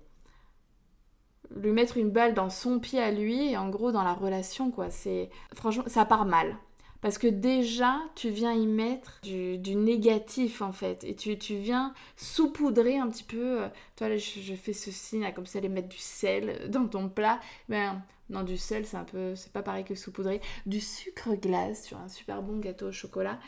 lui 1.57 1.73
mettre 1.73 1.97
une 1.97 2.11
balle 2.11 2.35
dans 2.35 2.51
son 2.51 2.79
pied 2.79 3.01
à 3.01 3.11
lui 3.11 3.51
et 3.51 3.57
en 3.57 3.69
gros 3.69 3.93
dans 3.93 4.03
la 4.03 4.15
relation 4.15 4.71
quoi. 4.71 4.91
C'est 4.91 5.31
franchement 5.55 5.85
ça 5.87 6.05
part 6.05 6.25
mal. 6.25 6.57
Parce 7.01 7.17
que 7.17 7.27
déjà 7.27 7.99
tu 8.15 8.29
viens 8.29 8.53
y 8.53 8.67
mettre 8.67 9.21
du, 9.23 9.75
négatif 9.75 10.61
en 10.63 10.73
fait. 10.73 11.03
Et 11.05 11.15
tu, 11.15 11.39
tu, 11.39 11.57
viens 11.57 11.95
saupoudrer 12.17 12.99
un 12.99 13.09
petit 13.09 13.25
peu 13.25 13.63
euh, 13.63 13.69
toi 13.97 14.09
là 14.09 14.17
je, 14.19 14.55
fais 14.55 14.75
ce 14.75 14.91
signe 14.91 15.31
comme 15.35 15.47
ça 15.47 15.59
aller 15.59 15.69
mettre 15.69 15.89
du 15.89 15.99
sel 15.99 16.69
dans 16.71 16.87
ton 16.87 17.09
plat. 17.09 17.41
Ben 17.69 18.03
non 18.29 18.43
du 18.43 18.59
sel 18.59 18.87
c'est 18.87 18.97
un 18.97 19.05
peu 19.05 19.35
c'est 19.35 19.53
pas 19.53 19.63
pareil 19.63 19.85
que 19.85 19.95
saupoudrer. 19.95 20.41
Du 20.67 20.81
sucre 20.81 21.35
glace 21.35 21.85
sur 21.85 21.99
un 21.99 22.09
super 22.09 22.43
bon 22.43 22.59
gâteau 22.59 22.89
au 22.89 22.93
chocolat 22.93 23.39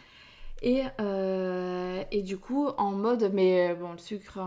et, 0.64 0.84
euh, 1.00 2.04
et 2.12 2.22
du 2.22 2.38
coup, 2.38 2.68
en 2.78 2.92
mode, 2.92 3.32
mais 3.34 3.70
euh, 3.70 3.74
bon, 3.74 3.92
le 3.92 3.98
sucre, 3.98 4.38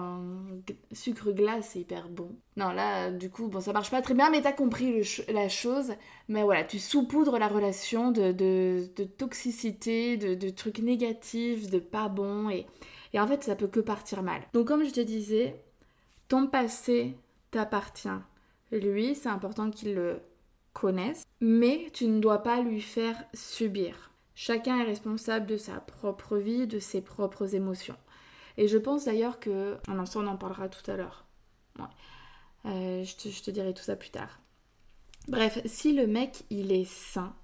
sucre 0.93 1.33
glace, 1.33 1.71
c'est 1.73 1.79
hyper 1.79 2.07
bon. 2.07 2.29
Non, 2.55 2.69
là, 2.69 3.11
du 3.11 3.29
coup, 3.29 3.49
bon, 3.49 3.59
ça 3.59 3.73
marche 3.73 3.91
pas 3.91 4.01
très 4.01 4.13
bien, 4.13 4.29
mais 4.29 4.41
t'as 4.41 4.53
compris 4.53 5.03
la 5.27 5.49
chose. 5.49 5.91
Mais 6.29 6.43
voilà, 6.43 6.63
tu 6.63 6.79
saupoudres 6.79 7.37
la 7.37 7.49
relation 7.49 8.11
de, 8.11 8.31
de, 8.31 9.03
toxicité, 9.03 10.15
de, 10.15 10.49
trucs 10.49 10.79
négatifs, 10.79 11.69
de 11.69 11.79
pas 11.79 12.07
bon. 12.07 12.49
Et, 12.49 12.65
et 13.11 13.19
en 13.19 13.27
fait, 13.27 13.43
ça 13.43 13.57
peut 13.57 13.67
que 13.67 13.81
partir 13.81 14.23
mal. 14.23 14.41
Donc, 14.53 14.69
comme 14.69 14.85
je 14.85 14.91
te 14.91 15.01
disais, 15.01 15.61
ton 16.29 16.47
passé 16.47 17.17
t'appartient. 17.51 18.07
Lui, 18.71 19.15
c'est 19.15 19.29
important 19.29 19.69
qu'il 19.69 19.93
le 19.95 20.21
connaisse, 20.71 21.25
mais 21.41 21.89
tu 21.91 22.07
ne 22.07 22.21
dois 22.21 22.39
pas 22.39 22.61
lui 22.61 22.79
faire 22.79 23.21
subir. 23.33 24.11
Chacun 24.35 24.79
est 24.79 24.85
responsable 24.85 25.45
de 25.45 25.57
sa 25.57 25.79
propre 25.79 26.37
vie, 26.37 26.67
de 26.67 26.79
ses 26.79 27.01
propres 27.01 27.55
émotions. 27.55 27.97
Et 28.57 28.67
je 28.67 28.77
pense 28.77 29.05
d'ailleurs 29.05 29.39
que, 29.39 29.77
instant 29.87 30.21
on 30.23 30.27
en 30.27 30.37
parlera 30.37 30.69
tout 30.69 30.89
à 30.91 30.97
l'heure. 30.97 31.25
Euh, 32.65 33.03
je, 33.03 33.41
te, 33.43 33.51
dirai 33.51 33.73
tout 33.73 33.83
ça 33.83 33.95
plus 33.95 34.09
tard. 34.09 34.39
Bref, 35.27 35.59
si 35.65 35.93
le 35.93 36.07
mec 36.07 36.43
il 36.49 36.71
est 36.71 36.89
sain, 36.89 37.35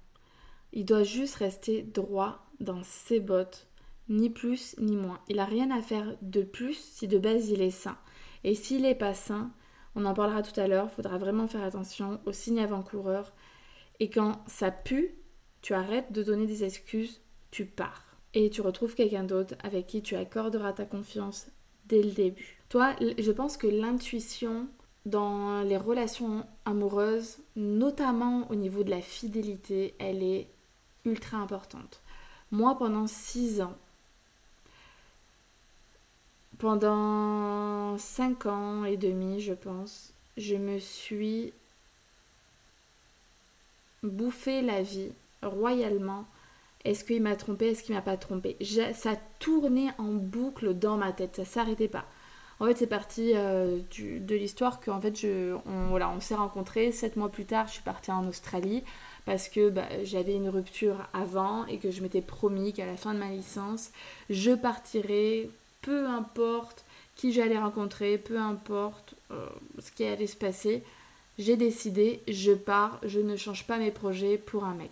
il 0.72 0.84
doit 0.84 1.02
juste 1.02 1.36
rester 1.36 1.82
droit 1.82 2.46
dans 2.60 2.82
ses 2.82 3.20
bottes, 3.20 3.68
ni 4.08 4.30
plus 4.30 4.74
ni 4.78 4.96
moins. 4.96 5.20
Il 5.28 5.38
a 5.38 5.44
rien 5.44 5.70
à 5.70 5.80
faire 5.80 6.16
de 6.22 6.42
plus 6.42 6.74
si 6.74 7.08
de 7.08 7.18
base 7.18 7.48
il 7.48 7.62
est 7.62 7.70
sain. 7.70 7.96
Et 8.44 8.54
s'il 8.54 8.82
n'est 8.82 8.94
pas 8.94 9.14
sain, 9.14 9.52
on 9.94 10.04
en 10.04 10.14
parlera 10.14 10.42
tout 10.42 10.58
à 10.58 10.66
l'heure, 10.66 10.88
il 10.90 10.94
faudra 10.94 11.18
vraiment 11.18 11.46
faire 11.46 11.62
attention 11.62 12.20
aux 12.26 12.32
signes 12.32 12.60
avant-coureurs. 12.60 13.32
Et 14.00 14.10
quand 14.10 14.42
ça 14.46 14.70
pue, 14.70 15.14
tu 15.62 15.74
arrêtes 15.74 16.12
de 16.12 16.22
donner 16.22 16.46
des 16.46 16.64
excuses, 16.64 17.20
tu 17.50 17.64
pars. 17.64 18.04
Et 18.34 18.50
tu 18.50 18.60
retrouves 18.60 18.94
quelqu'un 18.94 19.24
d'autre 19.24 19.54
avec 19.62 19.86
qui 19.86 20.02
tu 20.02 20.16
accorderas 20.16 20.72
ta 20.72 20.84
confiance 20.84 21.46
dès 21.86 22.02
le 22.02 22.10
début. 22.10 22.58
Toi, 22.68 22.94
je 23.18 23.30
pense 23.30 23.56
que 23.56 23.66
l'intuition 23.66 24.66
dans 25.04 25.62
les 25.62 25.76
relations 25.76 26.46
amoureuses, 26.64 27.38
notamment 27.56 28.50
au 28.50 28.54
niveau 28.54 28.84
de 28.84 28.90
la 28.90 29.00
fidélité, 29.00 29.94
elle 29.98 30.22
est 30.22 30.46
ultra 31.04 31.38
importante. 31.38 32.00
Moi, 32.50 32.76
pendant 32.78 33.06
six 33.06 33.60
ans, 33.60 33.76
pendant 36.58 37.98
cinq 37.98 38.46
ans 38.46 38.84
et 38.84 38.96
demi, 38.96 39.40
je 39.40 39.54
pense, 39.54 40.12
je 40.36 40.54
me 40.54 40.78
suis 40.78 41.52
bouffé 44.02 44.62
la 44.62 44.82
vie 44.82 45.12
royalement. 45.42 46.26
Est-ce 46.84 47.04
qu'il 47.04 47.22
m'a 47.22 47.36
trompé 47.36 47.68
Est-ce 47.68 47.82
qu'il 47.82 47.94
m'a 47.94 48.02
pas 48.02 48.16
trompé? 48.16 48.56
Ça 48.94 49.12
tournait 49.38 49.90
en 49.98 50.12
boucle 50.12 50.74
dans 50.74 50.96
ma 50.96 51.12
tête, 51.12 51.36
ça 51.36 51.44
s'arrêtait 51.44 51.88
pas. 51.88 52.04
En 52.60 52.66
fait, 52.66 52.76
c'est 52.76 52.86
parti 52.86 53.32
euh, 53.34 53.78
de 53.98 54.34
l'histoire 54.36 54.80
qu'en 54.80 55.00
fait, 55.00 55.26
on 55.66 56.20
s'est 56.20 56.34
rencontrés. 56.34 56.92
Sept 56.92 57.16
mois 57.16 57.28
plus 57.28 57.44
tard, 57.44 57.66
je 57.66 57.72
suis 57.72 57.82
partie 57.82 58.12
en 58.12 58.26
Australie 58.28 58.84
parce 59.26 59.48
que 59.48 59.68
bah, 59.68 59.88
j'avais 60.04 60.34
une 60.34 60.48
rupture 60.48 60.96
avant 61.12 61.66
et 61.66 61.78
que 61.78 61.90
je 61.90 62.02
m'étais 62.02 62.20
promis 62.20 62.72
qu'à 62.72 62.86
la 62.86 62.96
fin 62.96 63.14
de 63.14 63.18
ma 63.18 63.30
licence, 63.30 63.90
je 64.30 64.52
partirais, 64.52 65.48
peu 65.80 66.06
importe 66.06 66.84
qui 67.16 67.32
j'allais 67.32 67.58
rencontrer, 67.58 68.18
peu 68.18 68.38
importe 68.38 69.14
euh, 69.30 69.46
ce 69.78 69.90
qui 69.90 70.04
allait 70.04 70.26
se 70.26 70.36
passer. 70.36 70.82
J'ai 71.38 71.56
décidé, 71.56 72.20
je 72.28 72.52
pars, 72.52 73.00
je 73.04 73.20
ne 73.20 73.36
change 73.36 73.66
pas 73.66 73.78
mes 73.78 73.90
projets 73.90 74.38
pour 74.38 74.64
un 74.64 74.74
mec. 74.74 74.90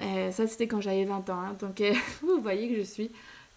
Euh, 0.00 0.30
ça, 0.30 0.46
c'était 0.46 0.66
quand 0.66 0.80
j'avais 0.80 1.04
20 1.04 1.30
ans. 1.30 1.40
Hein. 1.40 1.56
Donc, 1.60 1.80
euh, 1.80 1.92
vous 2.22 2.40
voyez 2.40 2.68
que 2.68 2.76
je 2.76 2.82
suis 2.82 3.10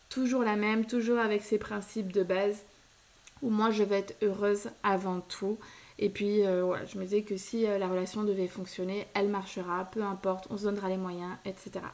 toujours 0.09 0.43
la 0.43 0.55
même, 0.55 0.85
toujours 0.85 1.19
avec 1.19 1.43
ces 1.43 1.57
principes 1.57 2.11
de 2.11 2.23
base 2.23 2.63
où 3.41 3.49
moi, 3.49 3.71
je 3.71 3.83
vais 3.83 3.99
être 3.99 4.15
heureuse 4.23 4.69
avant 4.83 5.19
tout. 5.19 5.57
Et 5.97 6.09
puis, 6.09 6.45
euh, 6.45 6.75
je 6.87 6.97
me 6.97 7.03
disais 7.03 7.21
que 7.21 7.37
si 7.37 7.63
la 7.63 7.87
relation 7.87 8.23
devait 8.23 8.47
fonctionner, 8.47 9.07
elle 9.13 9.29
marchera, 9.29 9.85
peu 9.85 10.03
importe, 10.03 10.47
on 10.49 10.57
se 10.57 10.63
donnera 10.63 10.89
les 10.89 10.97
moyens, 10.97 11.31
etc. 11.45 11.85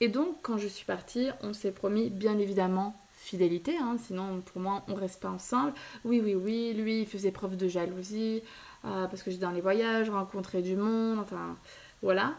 Et 0.00 0.08
donc, 0.08 0.36
quand 0.42 0.58
je 0.58 0.68
suis 0.68 0.84
partie, 0.84 1.28
on 1.42 1.52
s'est 1.52 1.72
promis, 1.72 2.10
bien 2.10 2.38
évidemment, 2.38 2.98
fidélité, 3.16 3.76
hein. 3.78 3.96
sinon 4.06 4.42
pour 4.42 4.60
moi 4.60 4.82
on 4.86 4.94
reste 4.94 5.20
pas 5.22 5.30
ensemble. 5.30 5.72
Oui, 6.04 6.20
oui, 6.22 6.34
oui, 6.34 6.74
lui 6.74 7.00
il 7.00 7.06
faisait 7.06 7.30
preuve 7.30 7.56
de 7.56 7.68
jalousie 7.68 8.42
parce 8.82 9.22
que 9.22 9.30
j'étais 9.30 9.46
dans 9.46 9.50
les 9.50 9.62
voyages, 9.62 10.10
rencontrer 10.10 10.60
du 10.60 10.76
monde, 10.76 11.18
enfin 11.20 11.56
voilà. 12.02 12.34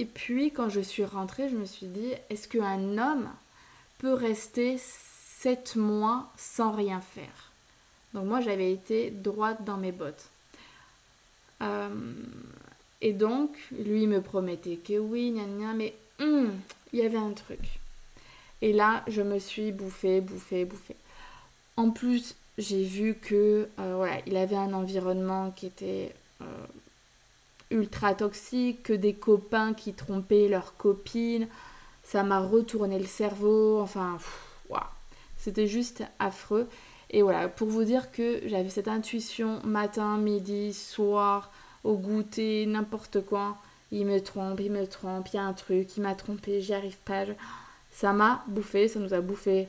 Et 0.00 0.06
puis 0.06 0.50
quand 0.50 0.70
je 0.70 0.80
suis 0.80 1.04
rentrée, 1.04 1.50
je 1.50 1.56
me 1.56 1.66
suis 1.66 1.86
dit, 1.86 2.14
est-ce 2.30 2.48
qu'un 2.48 2.96
homme 2.96 3.28
peut 3.98 4.14
rester 4.14 4.78
sept 4.78 5.76
mois 5.76 6.32
sans 6.38 6.72
rien 6.72 7.02
faire? 7.02 7.52
Donc 8.14 8.24
moi 8.24 8.40
j'avais 8.40 8.72
été 8.72 9.10
droite 9.10 9.62
dans 9.66 9.76
mes 9.76 9.92
bottes. 9.92 10.30
Euh, 11.60 11.90
et 13.02 13.12
donc 13.12 13.50
lui 13.72 14.06
me 14.06 14.22
promettait 14.22 14.76
que 14.76 14.98
oui, 14.98 15.32
gna 15.32 15.44
gna, 15.44 15.74
mais 15.74 15.94
hum, 16.18 16.54
il 16.94 17.00
y 17.00 17.02
avait 17.02 17.18
un 17.18 17.32
truc. 17.32 17.60
Et 18.62 18.72
là 18.72 19.04
je 19.06 19.20
me 19.20 19.38
suis 19.38 19.70
bouffée, 19.70 20.22
bouffée, 20.22 20.64
bouffée. 20.64 20.96
En 21.76 21.90
plus 21.90 22.36
j'ai 22.56 22.84
vu 22.84 23.16
que 23.16 23.68
euh, 23.78 23.92
voilà, 23.96 24.16
il 24.26 24.38
avait 24.38 24.56
un 24.56 24.72
environnement 24.72 25.50
qui 25.50 25.66
était 25.66 26.14
euh, 26.40 26.44
ultra 27.70 28.14
toxique, 28.14 28.82
que 28.82 28.92
des 28.92 29.14
copains 29.14 29.74
qui 29.74 29.92
trompaient 29.92 30.48
leurs 30.48 30.76
copines. 30.76 31.48
Ça 32.02 32.22
m'a 32.22 32.40
retourné 32.40 32.98
le 32.98 33.06
cerveau. 33.06 33.80
Enfin, 33.80 34.18
c'était 35.38 35.66
juste 35.66 36.02
affreux. 36.18 36.68
Et 37.10 37.22
voilà, 37.22 37.48
pour 37.48 37.68
vous 37.68 37.84
dire 37.84 38.12
que 38.12 38.40
j'avais 38.46 38.68
cette 38.68 38.88
intuition 38.88 39.60
matin, 39.64 40.16
midi, 40.18 40.72
soir, 40.72 41.50
au 41.82 41.94
goûter, 41.94 42.66
n'importe 42.66 43.24
quoi. 43.24 43.56
Il 43.90 44.06
me 44.06 44.20
trompe, 44.20 44.60
il 44.60 44.70
me 44.70 44.86
trompe, 44.86 45.28
il 45.32 45.36
y 45.36 45.38
a 45.38 45.42
un 45.42 45.52
truc, 45.52 45.96
il 45.96 46.02
m'a 46.02 46.14
trompé, 46.14 46.60
j'y 46.60 46.74
arrive 46.74 46.98
pas. 46.98 47.24
Ça 47.90 48.12
m'a 48.12 48.44
bouffé, 48.46 48.86
ça 48.86 49.00
nous 49.00 49.14
a 49.14 49.20
bouffé. 49.20 49.68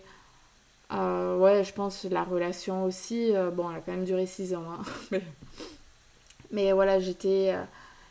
Euh, 0.93 1.37
ouais, 1.37 1.63
je 1.63 1.73
pense 1.73 2.03
la 2.03 2.23
relation 2.23 2.83
aussi. 2.83 3.35
Euh, 3.35 3.49
bon, 3.49 3.69
elle 3.71 3.77
a 3.77 3.79
quand 3.79 3.93
même 3.93 4.05
duré 4.05 4.25
6 4.25 4.53
ans. 4.53 4.65
Hein. 4.69 5.19
mais, 6.51 6.71
voilà, 6.73 6.99
j'étais. 6.99 7.53
Euh, 7.55 7.63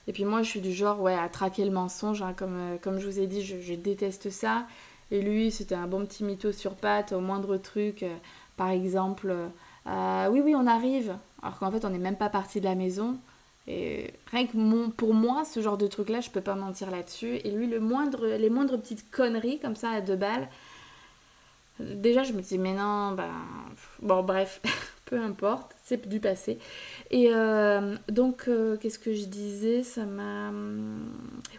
et 0.07 0.13
puis 0.13 0.25
moi, 0.25 0.43
je 0.43 0.49
suis 0.49 0.61
du 0.61 0.73
genre, 0.73 1.01
ouais, 1.01 1.15
à 1.15 1.29
traquer 1.29 1.65
le 1.65 1.71
mensonge, 1.71 2.23
hein, 2.23 2.35
comme, 2.37 2.57
euh, 2.57 2.77
comme 2.81 2.99
je 2.99 3.07
vous 3.07 3.21
ai 3.21 3.27
dit, 3.27 3.43
je, 3.43 3.75
déteste 3.75 4.31
ça. 4.31 4.67
Et 5.11 5.21
lui, 5.21 5.51
c'était 5.51 5.75
un 5.75 5.87
bon 5.87 6.07
petit 6.07 6.25
mytho 6.25 6.53
sur 6.53 6.75
pattes, 6.75 7.13
au 7.13 7.21
moindre 7.21 7.57
truc. 7.57 8.03
Euh, 8.03 8.17
par 8.57 8.71
exemple, 8.71 9.35
euh, 9.87 10.29
oui, 10.31 10.41
oui, 10.45 10.55
on 10.57 10.67
arrive. 10.67 11.17
Alors 11.43 11.59
qu'en 11.59 11.71
fait, 11.71 11.85
on 11.85 11.91
n'est 11.91 11.99
même 11.99 12.17
pas 12.17 12.29
parti 12.29 12.61
de 12.61 12.65
la 12.65 12.75
maison. 12.75 13.19
Et 13.67 14.13
rien 14.31 14.47
que 14.47 14.57
mon, 14.57 14.91
pour 14.91 15.15
moi, 15.15 15.45
ce 15.45 15.61
genre 15.61 15.79
de 15.79 15.87
truc-là, 15.87 16.21
je 16.21 16.31
peux 16.31 16.41
pas 16.41 16.55
mentir 16.55 16.91
là-dessus. 16.91 17.37
Et 17.45 17.51
lui, 17.51 17.67
le 17.67 17.81
moindre, 17.81 18.27
les 18.27 18.51
moindres 18.51 18.81
petites 18.81 19.11
conneries 19.11 19.61
comme 19.61 19.77
ça 19.77 19.91
à 19.91 20.01
deux 20.01 20.17
balles, 20.17 20.49
Déjà, 21.81 22.23
je 22.25 22.33
me 22.33 22.43
dis, 22.43 22.59
mais 22.59 22.75
non, 22.75 23.13
ben. 23.13 23.31
Bon, 24.03 24.23
bref, 24.23 24.61
peu 25.11 25.21
importe, 25.21 25.75
c'est 25.85 26.09
du 26.09 26.21
passé. 26.21 26.57
Et 27.11 27.31
euh, 27.35 27.97
donc, 28.09 28.45
euh, 28.47 28.77
qu'est-ce 28.77 29.01
que 29.01 29.13
je 29.13 29.25
disais? 29.25 29.83
Ça 29.83 30.07
m'a. 30.07 30.53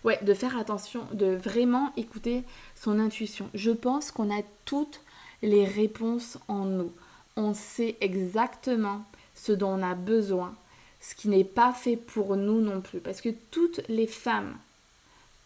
Ouais, 0.06 0.18
de 0.24 0.34
faire 0.34 0.58
attention, 0.58 1.06
de 1.14 1.36
vraiment 1.36 1.92
écouter 1.98 2.44
son 2.76 2.98
intuition. 2.98 3.50
Je 3.54 3.72
pense 3.72 4.10
qu'on 4.12 4.34
a 4.34 4.42
toutes 4.64 5.02
les 5.42 5.66
réponses 5.66 6.40
en 6.48 6.64
nous. 6.64 6.92
On 7.36 7.54
sait 7.54 7.98
exactement 8.00 9.04
ce 9.36 9.52
dont 9.52 9.72
on 9.78 9.84
a 9.84 9.96
besoin, 9.96 10.56
ce 11.02 11.14
qui 11.14 11.28
n'est 11.28 11.44
pas 11.44 11.74
fait 11.74 11.98
pour 11.98 12.38
nous 12.38 12.62
non 12.62 12.80
plus. 12.80 13.02
Parce 13.02 13.20
que 13.20 13.34
toutes 13.52 13.82
les 13.90 14.08
femmes, 14.08 14.56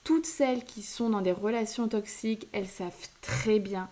toutes 0.03 0.27
celles 0.27 0.63
qui 0.63 0.83
sont 0.83 1.09
dans 1.09 1.21
des 1.21 1.31
relations 1.31 1.87
toxiques, 1.87 2.47
elles 2.51 2.67
savent 2.67 3.09
très 3.21 3.57
bien 3.57 3.89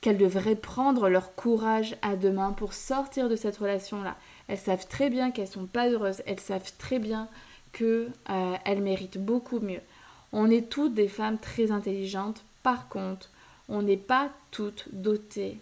qu'elles 0.00 0.18
devraient 0.18 0.56
prendre 0.56 1.08
leur 1.08 1.34
courage 1.34 1.96
à 2.02 2.16
deux 2.16 2.30
mains 2.30 2.52
pour 2.52 2.72
sortir 2.72 3.28
de 3.28 3.36
cette 3.36 3.56
relation-là. 3.56 4.16
Elles 4.48 4.58
savent 4.58 4.86
très 4.86 5.10
bien 5.10 5.30
qu'elles 5.30 5.48
sont 5.48 5.66
pas 5.66 5.88
heureuses, 5.88 6.22
elles 6.26 6.40
savent 6.40 6.72
très 6.78 6.98
bien 6.98 7.28
qu'elles 7.72 8.12
euh, 8.30 8.80
méritent 8.80 9.18
beaucoup 9.18 9.60
mieux. 9.60 9.80
On 10.32 10.50
est 10.50 10.68
toutes 10.68 10.94
des 10.94 11.08
femmes 11.08 11.38
très 11.38 11.70
intelligentes, 11.70 12.42
par 12.62 12.88
contre, 12.88 13.30
on 13.68 13.82
n'est 13.82 13.96
pas 13.96 14.30
toutes 14.50 14.88
dotées 14.92 15.58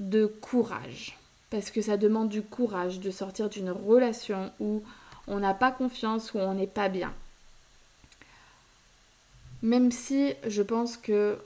de 0.00 0.26
courage. 0.26 1.18
Parce 1.50 1.70
que 1.70 1.80
ça 1.80 1.96
demande 1.96 2.28
du 2.28 2.42
courage 2.42 3.00
de 3.00 3.10
sortir 3.10 3.48
d'une 3.48 3.70
relation 3.70 4.52
où 4.60 4.82
on 5.26 5.38
n'a 5.38 5.54
pas 5.54 5.70
confiance, 5.70 6.34
où 6.34 6.38
on 6.38 6.54
n'est 6.54 6.66
pas 6.66 6.88
bien. 6.88 7.12
Même 9.62 9.90
si 9.90 10.34
je 10.46 10.62
pense 10.62 10.96
que 10.96 11.38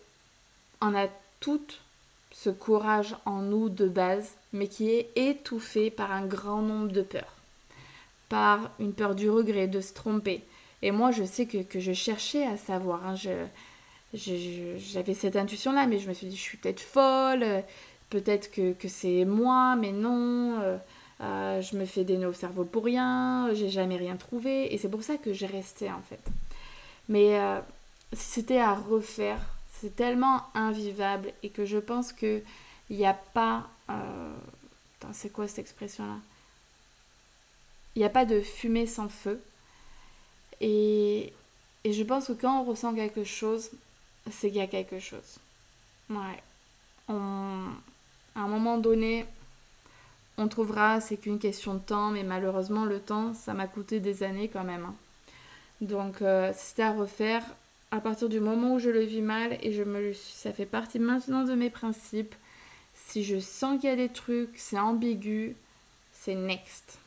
on 0.81 0.95
a 0.95 1.07
tout 1.41 1.61
ce 2.33 2.51
courage 2.51 3.17
en 3.25 3.43
nous 3.43 3.69
de 3.69 3.89
base, 3.89 4.35
mais 4.53 4.69
qui 4.69 4.91
est 4.91 5.11
étouffé 5.17 5.91
par 5.91 6.13
un 6.13 6.25
grand 6.27 6.63
nombre 6.63 6.93
de 6.93 7.03
peurs. 7.03 7.37
Par 8.29 8.71
une 8.79 8.93
peur 8.93 9.15
du 9.15 9.29
regret, 9.29 9.67
de 9.67 9.81
se 9.81 9.93
tromper. 9.93 10.43
Et 10.83 10.93
moi, 10.93 11.11
je 11.11 11.25
sais 11.25 11.47
que, 11.47 11.81
je 11.81 11.93
cherchais 11.93 12.47
à 12.47 12.57
savoir. 12.57 13.07
Hein. 13.07 13.15
j'avais 14.15 15.15
cette 15.15 15.37
intuition-là, 15.37 15.87
mais 15.87 15.99
je 15.99 16.09
me 16.09 16.15
suis 16.15 16.27
dit, 16.29 16.37
je 16.37 16.41
suis 16.41 16.59
peut-être 16.59 16.81
folle, 16.81 17.65
peut-être 18.09 18.51
que, 18.51 18.89
c'est 18.89 19.25
moi, 19.25 19.77
mais 19.77 19.93
non. 19.93 20.61
Euh, 20.61 20.77
euh, 21.23 21.61
je 21.61 21.77
me 21.77 21.85
fais 21.85 22.05
des 22.05 22.17
nœuds 22.17 22.29
au 22.29 22.33
cerveau 22.33 22.65
pour 22.65 22.85
rien, 22.85 23.51
j'ai 23.53 23.69
jamais 23.69 23.97
rien 23.97 24.17
trouvé. 24.17 24.73
Et 24.73 24.79
c'est 24.79 24.89
pour 24.89 25.03
ça 25.03 25.17
que 25.17 25.33
j'ai 25.33 25.47
resté, 25.47 25.91
en 25.91 26.01
fait. 26.09 26.23
Mais 27.09 27.39
euh, 27.39 27.61
si 28.13 28.31
c'était 28.31 28.61
à 28.61 28.75
refaire, 28.75 29.41
c'est 29.81 29.97
tellement 29.97 30.43
invivable 30.55 31.33
et 31.43 31.51
que 31.51 31.65
je 31.65 31.79
pense 31.79 32.13
que 32.13 32.43
il 32.91 32.97
n'y 32.97 33.07
a 33.07 33.15
pas. 33.15 33.69
Euh... 33.89 34.35
C'est 35.13 35.33
quoi 35.33 35.49
cette 35.49 35.61
expression-là? 35.61 36.19
Il 37.97 38.01
n'y 38.01 38.05
a 38.05 38.11
pas 38.11 38.27
de 38.27 38.43
fumée 38.43 38.87
sans 38.87 39.09
feu. 39.09 39.41
Et, 40.61 41.33
et 41.85 41.93
je 41.95 42.03
pense 42.05 42.27
que 42.27 42.33
quand 42.33 42.61
on 42.61 42.65
ressent 42.65 42.95
quelque 42.95 43.25
chose, 43.25 43.71
c'est 44.31 44.49
qu'il 44.49 44.59
y 44.59 44.61
a 44.61 44.67
quelque 44.67 44.99
chose. 44.99 45.39
Ouais. 46.11 46.43
On... 47.09 47.71
À 48.37 48.41
un 48.41 48.47
moment 48.47 48.77
donné, 48.77 49.25
on 50.37 50.49
trouvera, 50.49 51.01
c'est 51.01 51.17
qu'une 51.17 51.39
question 51.39 51.75
de 51.75 51.81
temps, 51.81 52.11
mais 52.11 52.23
malheureusement, 52.23 52.85
le 52.85 53.01
temps, 53.01 53.33
ça 53.33 53.55
m'a 53.55 53.67
coûté 53.67 54.01
des 54.01 54.23
années 54.23 54.49
quand 54.49 54.65
même. 54.65 54.85
Hein. 54.85 54.95
Donc, 55.81 56.21
euh, 56.21 56.53
c'était 56.55 56.83
à 56.83 56.93
refaire, 56.93 57.43
à 57.91 58.01
partir 58.01 58.29
du 58.29 58.41
moment 58.41 58.75
où 58.75 58.79
je 58.79 58.91
le 58.91 59.01
vis 59.01 59.23
mal 59.23 59.59
et 59.63 59.73
je 59.73 59.83
me 59.83 60.13
ça 60.13 60.53
fait 60.53 60.67
partie 60.67 60.99
maintenant 60.99 61.45
de 61.45 61.55
mes 61.55 61.71
principes. 61.71 62.35
Si 62.95 63.25
je 63.25 63.41
sens 63.41 63.81
qu'il 63.81 63.91
y 63.91 63.93
a 63.93 63.97
des 63.97 64.09
trucs, 64.09 64.57
c'est 64.57 64.79
ambigu, 64.79 65.57
c'est 66.13 66.35
next. 66.35 66.99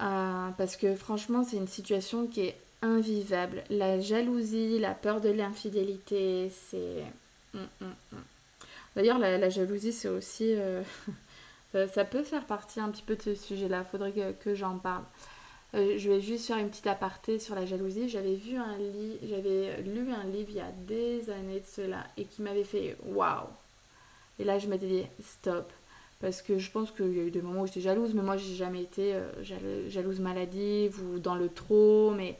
Euh, 0.00 0.48
parce 0.56 0.76
que 0.76 0.94
franchement, 0.94 1.44
c'est 1.44 1.56
une 1.56 1.68
situation 1.68 2.26
qui 2.26 2.42
est 2.42 2.56
invivable. 2.82 3.64
La 3.70 4.00
jalousie, 4.00 4.78
la 4.78 4.94
peur 4.94 5.20
de 5.20 5.30
l'infidélité, 5.30 6.50
c'est. 6.50 7.04
Hum, 7.54 7.66
hum, 7.80 7.94
hum. 8.12 8.22
D'ailleurs, 8.94 9.18
la, 9.18 9.48
jalousie, 9.50 9.92
c'est 9.92 10.08
aussi. 10.08 10.54
Euh, 10.54 10.82
ça, 11.88 12.04
peut 12.04 12.22
faire 12.22 12.44
partie 12.44 12.80
un 12.80 12.90
petit 12.90 13.02
peu 13.02 13.16
de 13.16 13.22
ce 13.22 13.34
sujet-là. 13.34 13.84
Faudrait 13.84 14.12
que 14.12 14.54
j'en 14.54 14.78
parle. 14.78 15.04
Euh, 15.74 15.98
je 15.98 16.08
vais 16.08 16.20
juste 16.20 16.46
faire 16.46 16.58
une 16.58 16.68
petite 16.68 16.86
aparté 16.86 17.38
sur 17.38 17.54
la 17.54 17.66
jalousie. 17.66 18.08
J'avais 18.08 18.34
vu 18.34 18.56
un 18.56 18.76
j'avais 19.28 19.82
lu 19.82 20.12
un 20.12 20.24
livre 20.24 20.50
il 20.50 20.56
y 20.56 20.60
a 20.60 20.70
des 20.86 21.30
années 21.30 21.60
de 21.60 21.66
cela 21.66 22.04
et 22.16 22.24
qui 22.24 22.42
m'avait 22.42 22.64
fait 22.64 22.96
waouh. 23.06 23.48
Et 24.38 24.44
là, 24.44 24.58
je 24.58 24.68
m'étais 24.68 24.86
dit 24.86 25.06
stop. 25.22 25.72
Parce 26.20 26.42
que 26.42 26.58
je 26.58 26.70
pense 26.70 26.90
qu'il 26.90 27.12
y 27.12 27.20
a 27.20 27.24
eu 27.24 27.30
des 27.30 27.42
moments 27.42 27.62
où 27.62 27.66
j'étais 27.66 27.80
jalouse, 27.80 28.14
mais 28.14 28.22
moi, 28.22 28.36
j'ai 28.36 28.54
jamais 28.54 28.82
été 28.82 29.14
euh, 29.14 29.90
jalouse 29.90 30.20
maladive 30.20 31.00
ou 31.02 31.18
dans 31.18 31.34
le 31.34 31.48
trop. 31.48 32.12
Mais 32.12 32.38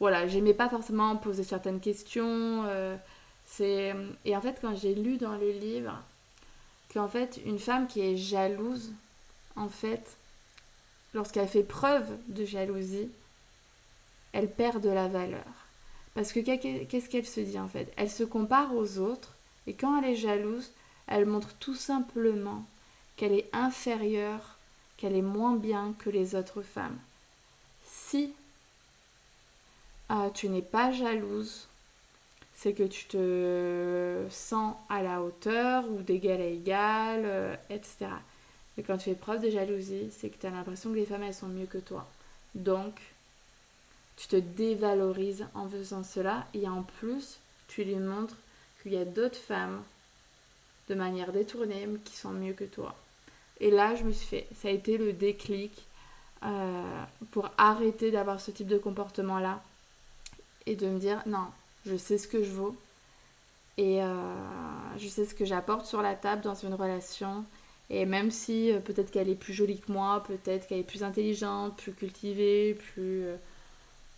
voilà, 0.00 0.26
j'aimais 0.26 0.54
pas 0.54 0.68
forcément 0.68 1.16
poser 1.16 1.44
certaines 1.44 1.80
questions. 1.80 2.64
Euh, 2.66 2.96
c'est 3.46 3.94
et 4.24 4.36
en 4.36 4.40
fait, 4.40 4.58
quand 4.60 4.74
j'ai 4.76 4.94
lu 4.94 5.16
dans 5.16 5.36
le 5.36 5.50
livre 5.50 6.02
qu'en 6.92 7.08
fait, 7.08 7.40
une 7.46 7.58
femme 7.58 7.86
qui 7.86 8.00
est 8.00 8.16
jalouse, 8.16 8.92
en 9.56 9.68
fait, 9.68 10.17
lorsqu'elle 11.14 11.48
fait 11.48 11.62
preuve 11.62 12.16
de 12.28 12.44
jalousie, 12.44 13.08
elle 14.32 14.50
perd 14.50 14.82
de 14.82 14.90
la 14.90 15.08
valeur. 15.08 15.44
Parce 16.14 16.32
que 16.32 16.40
qu'est-ce 16.40 17.08
qu'elle 17.08 17.26
se 17.26 17.40
dit 17.40 17.58
en 17.58 17.68
fait? 17.68 17.92
Elle 17.96 18.10
se 18.10 18.24
compare 18.24 18.74
aux 18.74 18.98
autres 18.98 19.34
et 19.66 19.74
quand 19.74 20.00
elle 20.02 20.10
est 20.10 20.16
jalouse, 20.16 20.70
elle 21.06 21.26
montre 21.26 21.54
tout 21.60 21.74
simplement 21.74 22.64
qu'elle 23.16 23.32
est 23.32 23.48
inférieure, 23.52 24.56
qu'elle 24.96 25.14
est 25.14 25.22
moins 25.22 25.56
bien 25.56 25.94
que 25.98 26.10
les 26.10 26.34
autres 26.34 26.62
femmes. 26.62 26.98
Si 27.84 28.32
ah, 30.08 30.30
tu 30.32 30.48
n'es 30.48 30.62
pas 30.62 30.90
jalouse, 30.90 31.68
c'est 32.54 32.72
que 32.72 32.82
tu 32.82 33.04
te 33.06 34.26
sens 34.30 34.74
à 34.88 35.02
la 35.02 35.22
hauteur 35.22 35.84
ou 35.90 36.02
d'égal 36.02 36.40
à 36.40 36.46
égal, 36.46 37.22
euh, 37.24 37.54
etc. 37.70 38.06
Et 38.78 38.82
quand 38.82 38.96
tu 38.96 39.10
fais 39.10 39.14
preuve 39.16 39.42
de 39.42 39.50
jalousie, 39.50 40.08
c'est 40.12 40.30
que 40.30 40.38
tu 40.40 40.46
as 40.46 40.50
l'impression 40.50 40.90
que 40.90 40.96
les 40.96 41.04
femmes, 41.04 41.24
elles 41.24 41.34
sont 41.34 41.48
mieux 41.48 41.66
que 41.66 41.78
toi. 41.78 42.06
Donc, 42.54 42.94
tu 44.16 44.28
te 44.28 44.36
dévalorises 44.36 45.46
en 45.54 45.68
faisant 45.68 46.04
cela. 46.04 46.46
Et 46.54 46.68
en 46.68 46.84
plus, 46.84 47.40
tu 47.66 47.82
lui 47.82 47.96
montres 47.96 48.36
qu'il 48.82 48.92
y 48.92 48.96
a 48.96 49.04
d'autres 49.04 49.38
femmes, 49.38 49.82
de 50.88 50.94
manière 50.94 51.32
détournée, 51.32 51.88
qui 52.04 52.16
sont 52.16 52.30
mieux 52.30 52.52
que 52.52 52.64
toi. 52.64 52.94
Et 53.60 53.72
là, 53.72 53.96
je 53.96 54.04
me 54.04 54.12
suis 54.12 54.26
fait, 54.26 54.46
ça 54.54 54.68
a 54.68 54.70
été 54.70 54.96
le 54.96 55.12
déclic 55.12 55.72
euh, 56.44 57.04
pour 57.32 57.50
arrêter 57.58 58.12
d'avoir 58.12 58.40
ce 58.40 58.52
type 58.52 58.68
de 58.68 58.78
comportement-là 58.78 59.60
et 60.66 60.76
de 60.76 60.86
me 60.86 61.00
dire, 61.00 61.20
non, 61.26 61.48
je 61.84 61.96
sais 61.96 62.18
ce 62.18 62.28
que 62.28 62.44
je 62.44 62.52
vaux 62.52 62.76
et 63.76 64.02
euh, 64.02 64.34
je 64.96 65.08
sais 65.08 65.24
ce 65.24 65.34
que 65.34 65.44
j'apporte 65.44 65.86
sur 65.86 66.00
la 66.00 66.14
table 66.14 66.42
dans 66.42 66.54
une 66.54 66.74
relation 66.74 67.44
et 67.90 68.04
même 68.04 68.30
si 68.30 68.70
euh, 68.70 68.80
peut-être 68.80 69.10
qu'elle 69.10 69.30
est 69.30 69.34
plus 69.34 69.54
jolie 69.54 69.80
que 69.80 69.90
moi, 69.90 70.22
peut-être 70.26 70.66
qu'elle 70.66 70.80
est 70.80 70.82
plus 70.82 71.02
intelligente, 71.02 71.76
plus 71.76 71.92
cultivée, 71.92 72.74
plus, 72.74 73.24
euh, 73.24 73.36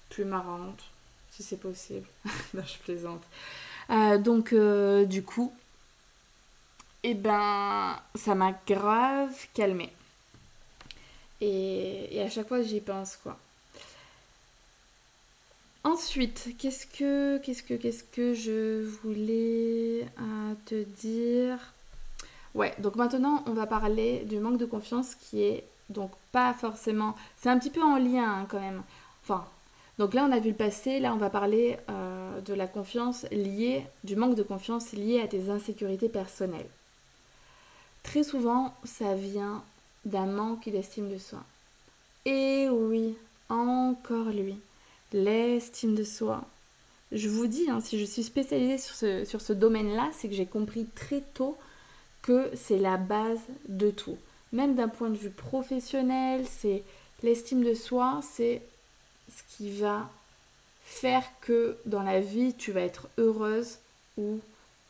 plus 0.08 0.24
marrante, 0.24 0.82
si 1.30 1.42
c'est 1.42 1.60
possible. 1.60 2.06
non, 2.54 2.62
je 2.64 2.78
plaisante. 2.78 3.22
Euh, 3.90 4.18
donc, 4.18 4.54
du 5.08 5.22
coup, 5.22 5.52
eh 7.02 7.14
ben, 7.14 7.98
ça 8.14 8.34
m'a 8.34 8.52
grave 8.66 9.34
calmée. 9.54 9.92
Et, 11.40 12.16
et 12.16 12.22
à 12.22 12.28
chaque 12.28 12.48
fois, 12.48 12.62
j'y 12.62 12.80
pense, 12.80 13.16
quoi. 13.16 13.38
Ensuite, 15.82 16.50
qu'est-ce 16.58 16.86
que, 16.86 17.38
qu'est-ce 17.38 17.62
que, 17.62 17.74
qu'est-ce 17.74 18.04
que 18.04 18.34
je 18.34 18.82
voulais 19.02 20.06
te 20.66 20.82
dire? 20.82 21.58
Ouais, 22.54 22.74
donc 22.78 22.96
maintenant 22.96 23.44
on 23.46 23.52
va 23.52 23.66
parler 23.66 24.24
du 24.24 24.40
manque 24.40 24.58
de 24.58 24.66
confiance 24.66 25.14
qui 25.14 25.42
est 25.42 25.64
donc 25.88 26.10
pas 26.32 26.52
forcément. 26.54 27.14
C'est 27.36 27.48
un 27.48 27.58
petit 27.58 27.70
peu 27.70 27.82
en 27.82 27.98
lien 27.98 28.40
hein, 28.40 28.46
quand 28.48 28.60
même. 28.60 28.82
Enfin, 29.22 29.44
donc 29.98 30.14
là 30.14 30.26
on 30.28 30.32
a 30.32 30.40
vu 30.40 30.50
le 30.50 30.56
passé, 30.56 30.98
là 30.98 31.14
on 31.14 31.18
va 31.18 31.30
parler 31.30 31.78
euh, 31.90 32.40
de 32.40 32.54
la 32.54 32.66
confiance 32.66 33.26
liée, 33.30 33.84
du 34.04 34.16
manque 34.16 34.34
de 34.34 34.42
confiance 34.42 34.92
lié 34.92 35.20
à 35.20 35.28
tes 35.28 35.50
insécurités 35.50 36.08
personnelles. 36.08 36.68
Très 38.02 38.22
souvent 38.22 38.74
ça 38.84 39.14
vient 39.14 39.62
d'un 40.04 40.26
manque 40.26 40.68
d'estime 40.68 41.10
de 41.10 41.18
soi. 41.18 41.40
Et 42.24 42.68
oui, 42.70 43.14
encore 43.48 44.26
lui, 44.26 44.56
l'estime 45.12 45.94
de 45.94 46.04
soi. 46.04 46.44
Je 47.12 47.28
vous 47.28 47.46
dis, 47.46 47.68
hein, 47.68 47.80
si 47.80 47.98
je 47.98 48.04
suis 48.04 48.22
spécialisée 48.22 48.78
sur 48.78 48.94
ce, 48.94 49.24
sur 49.24 49.40
ce 49.40 49.52
domaine-là, 49.52 50.10
c'est 50.12 50.28
que 50.28 50.34
j'ai 50.34 50.46
compris 50.46 50.86
très 50.94 51.22
tôt 51.34 51.56
que 52.22 52.50
c'est 52.54 52.78
la 52.78 52.96
base 52.96 53.40
de 53.68 53.90
tout. 53.90 54.18
Même 54.52 54.74
d'un 54.74 54.88
point 54.88 55.10
de 55.10 55.16
vue 55.16 55.30
professionnel, 55.30 56.44
c'est 56.48 56.82
l'estime 57.22 57.62
de 57.62 57.74
soi, 57.74 58.20
c'est 58.22 58.62
ce 59.28 59.56
qui 59.56 59.70
va 59.78 60.08
faire 60.84 61.24
que 61.40 61.76
dans 61.86 62.02
la 62.02 62.20
vie 62.20 62.54
tu 62.54 62.72
vas 62.72 62.80
être 62.80 63.08
heureuse 63.16 63.78
ou 64.18 64.40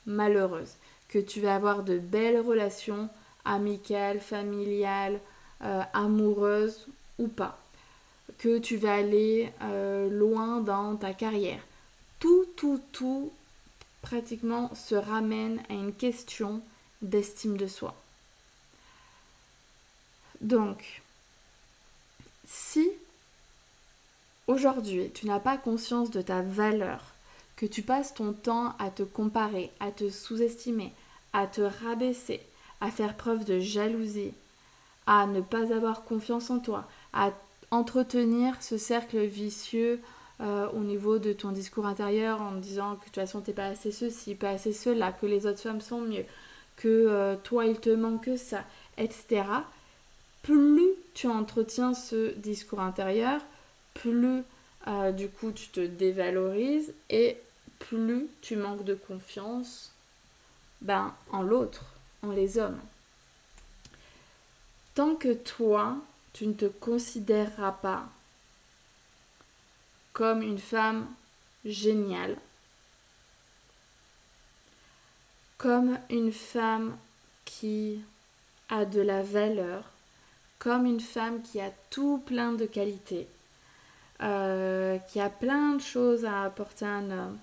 malheureuse, 0.07 0.73
que 1.09 1.19
tu 1.19 1.41
vas 1.41 1.55
avoir 1.55 1.83
de 1.83 1.99
belles 1.99 2.41
relations 2.41 3.09
amicales, 3.45 4.21
familiales, 4.21 5.21
euh, 5.63 5.83
amoureuses 5.93 6.87
ou 7.19 7.29
pas, 7.29 7.59
que 8.39 8.59
tu 8.59 8.77
vas 8.77 8.95
aller 8.95 9.53
euh, 9.63 10.09
loin 10.09 10.61
dans 10.61 10.97
ta 10.97 11.13
carrière. 11.13 11.61
Tout, 12.19 12.47
tout, 12.57 12.81
tout 12.93 13.31
pratiquement 14.03 14.75
se 14.75 14.95
ramène 14.95 15.61
à 15.69 15.75
une 15.75 15.93
question 15.93 16.63
d'estime 17.03 17.57
de 17.57 17.67
soi. 17.67 17.95
Donc, 20.41 21.03
si 22.47 22.89
aujourd'hui 24.47 25.11
tu 25.15 25.27
n'as 25.27 25.41
pas 25.41 25.57
conscience 25.57 26.11
de 26.11 26.23
ta 26.23 26.43
valeur, 26.43 27.01
que 27.57 27.67
tu 27.67 27.83
passes 27.83 28.15
ton 28.15 28.33
temps 28.33 28.75
à 28.79 28.91
te 28.91 29.03
comparer, 29.03 29.71
à 29.81 29.91
te 29.91 30.09
sous-estimer, 30.09 30.93
à 31.33 31.47
te 31.47 31.61
rabaisser, 31.61 32.41
à 32.81 32.91
faire 32.91 33.17
preuve 33.17 33.45
de 33.45 33.61
jalousie, 33.61 34.33
à 35.07 35.27
ne 35.27 35.41
pas 35.41 35.75
avoir 35.75 36.05
confiance 36.05 36.51
en 36.51 36.59
toi, 36.59 36.89
à 37.13 37.33
entretenir 37.71 38.63
ce 38.63 38.79
cercle 38.79 39.25
vicieux 39.25 40.01
euh, 40.41 40.69
au 40.71 40.81
niveau 40.81 41.19
de 41.19 41.35
ton 41.35 41.53
discours 41.53 41.87
intérieur 41.87 42.41
en 42.41 42.53
disant 42.53 42.95
que 42.95 43.01
de 43.01 43.05
toute 43.07 43.15
façon 43.17 43.43
t'es 43.43 43.53
pas 43.53 43.67
assez 43.67 43.93
ceci, 43.93 44.35
pas 44.35 44.51
assez 44.51 44.73
cela, 44.73 45.13
que 45.13 45.27
les 45.27 45.47
autres 45.47 45.61
femmes 45.61 45.83
sont 45.83 46.01
mieux, 46.01 46.25
que 46.81 46.89
euh, 46.89 47.37
toi 47.37 47.67
il 47.67 47.79
te 47.79 47.91
manque 47.91 48.31
ça, 48.37 48.65
etc. 48.97 49.45
Plus 50.43 50.89
tu 51.13 51.27
entretiens 51.27 51.93
ce 51.93 52.35
discours 52.37 52.81
intérieur, 52.81 53.43
plus 53.93 54.43
euh, 54.89 55.13
du 55.13 55.29
coup 55.29 55.53
tu 55.53 55.69
te 55.69 55.81
dévalorises 55.81 56.95
et 57.11 57.37
plus 57.79 58.29
tu 58.41 58.57
manques 58.57 58.85
de 58.85 58.95
confiance 58.95 59.93
ben, 60.81 61.15
en 61.31 61.43
l'autre, 61.43 61.85
en 62.23 62.31
les 62.31 62.57
hommes. 62.57 62.81
Tant 64.95 65.15
que 65.15 65.35
toi, 65.35 65.97
tu 66.33 66.47
ne 66.47 66.55
te 66.55 66.67
considéreras 66.67 67.73
pas 67.73 68.09
comme 70.15 70.43
une 70.43 70.59
femme 70.59 71.07
géniale, 71.65 72.37
comme 75.61 75.99
une 76.09 76.33
femme 76.33 76.97
qui 77.45 78.01
a 78.71 78.87
de 78.87 79.03
la 79.03 79.23
valeur, 79.23 79.85
comme 80.59 80.87
une 80.87 81.01
femme 81.01 81.43
qui 81.43 81.61
a 81.61 81.71
tout 81.91 82.23
plein 82.25 82.53
de 82.53 82.65
qualités, 82.65 83.29
euh, 84.23 84.97
qui 85.11 85.21
a 85.21 85.29
plein 85.29 85.75
de 85.75 85.83
choses 85.83 86.25
à 86.25 86.45
apporter 86.45 86.87
à 86.87 86.95
un 86.95 87.11
homme, 87.11 87.39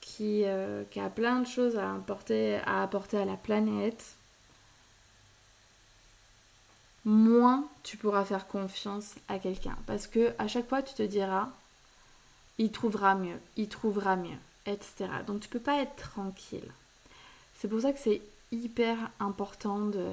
qui, 0.00 0.44
euh, 0.46 0.84
a 0.96 1.10
plein 1.10 1.40
de 1.40 1.46
choses 1.46 1.76
à 1.76 1.92
apporter, 1.96 2.60
à 2.64 2.82
apporter 2.82 3.18
à 3.18 3.26
la 3.26 3.36
planète, 3.36 4.14
moins 7.04 7.68
tu 7.82 7.98
pourras 7.98 8.24
faire 8.24 8.46
confiance 8.46 9.16
à 9.28 9.38
quelqu'un. 9.38 9.76
Parce 9.86 10.06
que 10.06 10.32
à 10.38 10.48
chaque 10.48 10.68
fois, 10.68 10.82
tu 10.82 10.94
te 10.94 11.02
diras, 11.02 11.50
il 12.56 12.72
trouvera 12.72 13.14
mieux, 13.14 13.38
il 13.58 13.68
trouvera 13.68 14.16
mieux, 14.16 14.38
etc. 14.64 15.10
Donc 15.26 15.40
tu 15.40 15.50
peux 15.50 15.60
pas 15.60 15.82
être 15.82 15.96
tranquille. 15.96 16.72
C'est 17.60 17.68
pour 17.68 17.82
ça 17.82 17.92
que 17.92 17.98
c'est 17.98 18.22
hyper 18.52 18.96
important 19.20 19.80
de 19.80 20.06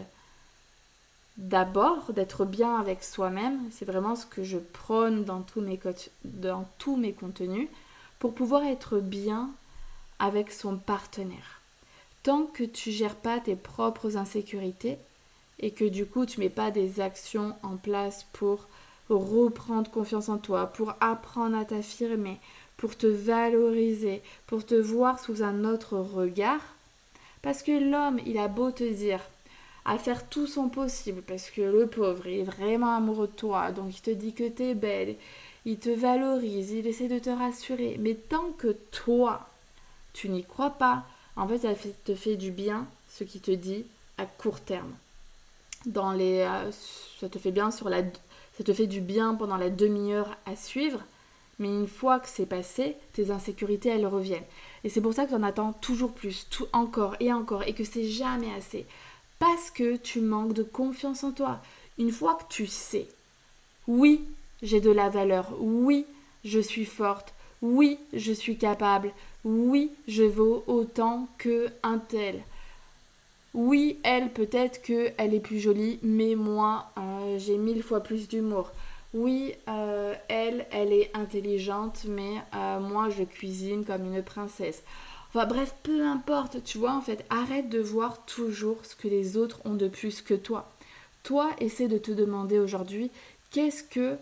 d'abord 1.38 2.12
d'être 2.12 2.44
bien 2.44 2.76
avec 2.76 3.02
soi-même. 3.06 3.62
C'est 3.72 3.86
vraiment 3.86 4.18
ce 4.18 4.26
que 4.26 4.44
je 4.44 4.58
prône 4.58 5.24
dans 5.24 5.44
tous 5.44 5.62
mes, 5.62 7.14
contenus 7.14 7.70
pour 8.20 8.36
pouvoir 8.36 8.66
être 8.66 9.00
bien 9.00 9.50
avec 10.20 10.52
son 10.52 10.76
partenaire. 10.76 11.62
Tant 12.22 12.44
que 12.44 12.66
tu 12.66 12.92
gères 12.92 13.16
pas 13.16 13.40
tes 13.40 13.56
propres 13.56 14.18
insécurités 14.18 14.98
et 15.60 15.72
que 15.72 15.86
du 15.86 16.06
coup 16.06 16.26
tu 16.26 16.42
mets 16.42 16.50
pas 16.50 16.70
des 16.70 17.00
actions 17.00 17.56
en 17.64 17.78
place 17.78 18.26
pour 18.34 18.68
reprendre 19.10 19.90
confiance 19.90 20.28
en 20.28 20.38
toi, 20.38 20.68
pour 20.68 20.96
apprendre 21.00 21.58
à 21.58 21.64
t'affirmer, 21.64 22.42
pour 22.76 22.98
te 22.98 23.08
valoriser, 23.08 24.22
pour 24.48 24.66
te 24.66 24.76
voir 24.76 25.18
sous 25.18 25.44
un 25.44 25.64
autre 25.64 25.98
regard, 25.98 26.60
parce 27.42 27.64
que 27.64 27.72
l'homme, 27.72 28.20
il 28.26 28.38
a 28.38 28.48
beau 28.48 28.72
te 28.72 28.84
dire 28.84 29.22
à 29.86 29.98
faire 29.98 30.28
tout 30.28 30.48
son 30.48 30.68
possible, 30.68 31.22
parce 31.22 31.50
que 31.50 31.62
le 31.62 31.88
pauvre, 31.88 32.28
il 32.28 32.40
est 32.40 32.44
vraiment 32.44 32.96
amoureux 32.96 33.28
de 33.28 33.32
toi, 33.32 33.72
donc 33.72 33.98
il 33.98 34.02
te 34.02 34.12
dit 34.12 34.34
que 34.34 34.48
tu 34.48 34.64
es 34.64 34.76
belle, 34.76 35.16
il 35.66 35.80
te 35.80 35.90
valorise, 35.90 36.72
il 36.72 36.88
essaie 36.88 37.08
de 37.08 37.20
te 37.20 37.30
rassurer, 37.30 37.96
mais 38.00 38.16
tant 38.16 38.52
que 38.58 38.76
toi, 38.92 39.48
tu 40.14 40.30
n'y 40.30 40.44
crois 40.44 40.72
pas, 40.72 41.06
en 41.38 41.48
fait, 41.48 41.60
ça 41.60 41.74
te 42.04 42.16
fait 42.16 42.36
du 42.36 42.52
bien 42.52 42.86
ce 43.10 43.24
qui 43.24 43.40
te 43.40 43.52
dit 43.52 43.86
à 44.18 44.26
court 44.26 44.60
terme. 44.60 44.94
Dans 45.86 46.12
les, 46.12 46.40
euh, 46.40 46.72
ça 47.20 47.30
te 47.30 47.40
fait 47.40 47.54
ça 47.56 48.64
te 48.64 48.74
fait 48.74 48.88
du 48.88 49.02
bien 49.02 49.36
pendant 49.36 49.58
la 49.58 49.70
demi-heure 49.70 50.36
à 50.46 50.56
suivre, 50.56 51.00
mais 51.60 51.68
une 51.70 51.88
fois 51.88 52.20
que 52.20 52.28
c'est 52.28 52.46
passé, 52.46 52.98
tes 53.14 53.32
insécurités 53.32 53.90
elles 53.90 54.08
reviennent. 54.08 54.44
Et 54.84 54.90
c'est 54.90 55.02
pour 55.02 55.14
ça 55.14 55.26
que 55.26 55.30
tu 55.30 55.36
en 55.36 55.44
attends 55.44 55.74
toujours 55.74 56.14
plus, 56.14 56.48
encore 56.74 57.16
et 57.20 57.34
encore, 57.34 57.64
et 57.64 57.74
que 57.74 57.84
c'est 57.84 58.08
jamais 58.08 58.54
assez. 58.54 58.86
Parce 59.40 59.70
que 59.72 59.98
tu 59.98 60.22
manques 60.22 60.54
de 60.54 60.64
confiance 60.64 61.24
en 61.24 61.32
toi. 61.32 61.62
Une 61.98 62.12
fois 62.12 62.36
que 62.36 62.54
tu 62.54 62.68
sais, 62.68 63.08
oui, 63.88 64.22
j'ai 64.62 64.82
de 64.82 64.92
la 64.92 65.10
valeur, 65.10 65.54
oui, 65.60 66.06
je 66.44 66.60
suis 66.60 66.86
forte, 66.86 67.34
oui, 67.62 67.98
je 68.14 68.32
suis 68.32 68.58
capable, 68.58 69.12
oui, 69.44 69.92
je 70.08 70.24
vaux 70.24 70.64
autant 70.68 71.28
que 71.38 71.68
un 71.84 71.98
tel. 71.98 72.44
Oui, 73.54 73.98
elle, 74.04 74.32
peut-être 74.32 74.82
qu'elle 74.82 75.34
est 75.34 75.40
plus 75.40 75.60
jolie, 75.60 76.00
mais 76.04 76.36
moi, 76.36 76.92
euh, 76.98 77.40
j'ai 77.40 77.58
mille 77.58 77.82
fois 77.82 78.02
plus 78.02 78.28
d'humour. 78.28 78.72
Oui, 79.18 79.56
euh, 79.68 80.14
elle, 80.28 80.68
elle 80.70 80.94
est 80.94 81.10
intelligente, 81.16 82.06
mais 82.08 82.36
euh, 82.54 82.80
moi, 82.80 83.10
je 83.10 83.24
cuisine 83.24 83.84
comme 83.84 84.14
une 84.14 84.22
princesse. 84.22 84.84
Enfin 85.30 85.48
bref, 85.48 85.74
peu 85.82 86.06
importe, 86.06 86.64
tu 86.64 86.78
vois, 86.78 86.94
en 86.94 87.02
fait, 87.02 87.26
arrête 87.32 87.68
de 87.68 87.80
voir 87.80 88.24
toujours 88.26 88.86
ce 88.86 88.96
que 88.96 89.08
les 89.08 89.36
autres 89.36 89.60
ont 89.66 89.74
de 89.74 89.88
plus 89.88 90.22
que 90.22 90.36
toi. 90.36 90.72
Toi, 91.24 91.50
essaie 91.60 91.88
de 91.88 91.98
te 91.98 92.12
demander 92.12 92.60
aujourd'hui, 92.60 93.10
qu'est-ce 93.50 93.82
que 93.82 94.18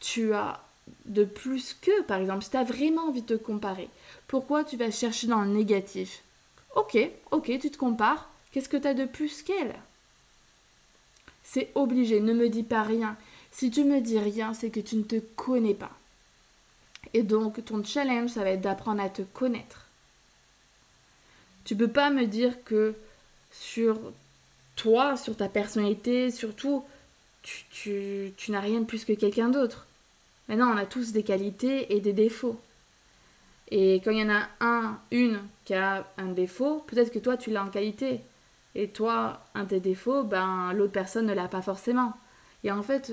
tu 0.00 0.34
as 0.34 0.60
de 1.04 1.22
plus 1.24 1.74
que, 1.80 2.02
par 2.02 2.18
exemple, 2.18 2.42
si 2.42 2.50
tu 2.50 2.56
as 2.56 2.64
vraiment 2.64 3.02
envie 3.02 3.22
de 3.22 3.36
te 3.36 3.40
comparer, 3.40 3.88
pourquoi 4.26 4.64
tu 4.64 4.76
vas 4.76 4.90
chercher 4.90 5.28
dans 5.28 5.42
le 5.42 5.50
négatif? 5.50 6.24
Ok, 6.74 6.98
ok, 7.30 7.46
tu 7.60 7.70
te 7.70 7.78
compares. 7.78 8.28
Qu'est-ce 8.50 8.68
que 8.68 8.76
tu 8.76 8.88
as 8.88 8.94
de 8.94 9.04
plus 9.04 9.42
qu'elle? 9.42 9.76
C'est 11.44 11.70
obligé, 11.76 12.18
ne 12.18 12.32
me 12.34 12.48
dis 12.48 12.64
pas 12.64 12.82
rien. 12.82 13.16
Si 13.52 13.70
tu 13.70 13.84
me 13.84 14.00
dis 14.00 14.18
rien, 14.18 14.54
c'est 14.54 14.70
que 14.70 14.80
tu 14.80 14.96
ne 14.96 15.02
te 15.02 15.20
connais 15.36 15.74
pas. 15.74 15.92
Et 17.14 17.22
donc, 17.22 17.64
ton 17.64 17.84
challenge, 17.84 18.30
ça 18.30 18.42
va 18.42 18.50
être 18.50 18.60
d'apprendre 18.60 19.02
à 19.02 19.08
te 19.08 19.22
connaître. 19.22 19.86
Tu 21.64 21.76
peux 21.76 21.88
pas 21.88 22.10
me 22.10 22.24
dire 22.24 22.64
que 22.64 22.94
sur 23.50 23.98
toi, 24.74 25.16
sur 25.16 25.36
ta 25.36 25.48
personnalité, 25.48 26.30
surtout, 26.30 26.84
tu, 27.42 28.32
n'as 28.48 28.60
rien 28.60 28.80
de 28.80 28.86
plus 28.86 29.04
que 29.04 29.12
quelqu'un 29.12 29.48
d'autre. 29.48 29.86
Maintenant, 30.48 30.72
on 30.72 30.76
a 30.76 30.86
tous 30.86 31.12
des 31.12 31.22
qualités 31.22 31.94
et 31.94 32.00
des 32.00 32.12
défauts. 32.12 32.60
Et 33.70 33.96
quand 33.96 34.10
il 34.10 34.18
y 34.18 34.22
en 34.22 34.34
a 34.34 34.48
un, 34.60 34.98
une 35.10 35.40
qui 35.64 35.74
a 35.74 36.06
un 36.18 36.32
défaut, 36.32 36.84
peut-être 36.86 37.12
que 37.12 37.18
toi 37.18 37.36
tu 37.36 37.50
l'as 37.50 37.64
en 37.64 37.70
qualité. 37.70 38.20
Et 38.74 38.88
toi, 38.88 39.40
un 39.54 39.64
tes 39.64 39.80
défauts, 39.80 40.24
ben 40.24 40.72
l'autre 40.72 40.92
personne 40.92 41.26
ne 41.26 41.34
l'a 41.34 41.48
pas 41.48 41.62
forcément. 41.62 42.14
Et 42.64 42.70
en 42.70 42.82
fait, 42.82 43.12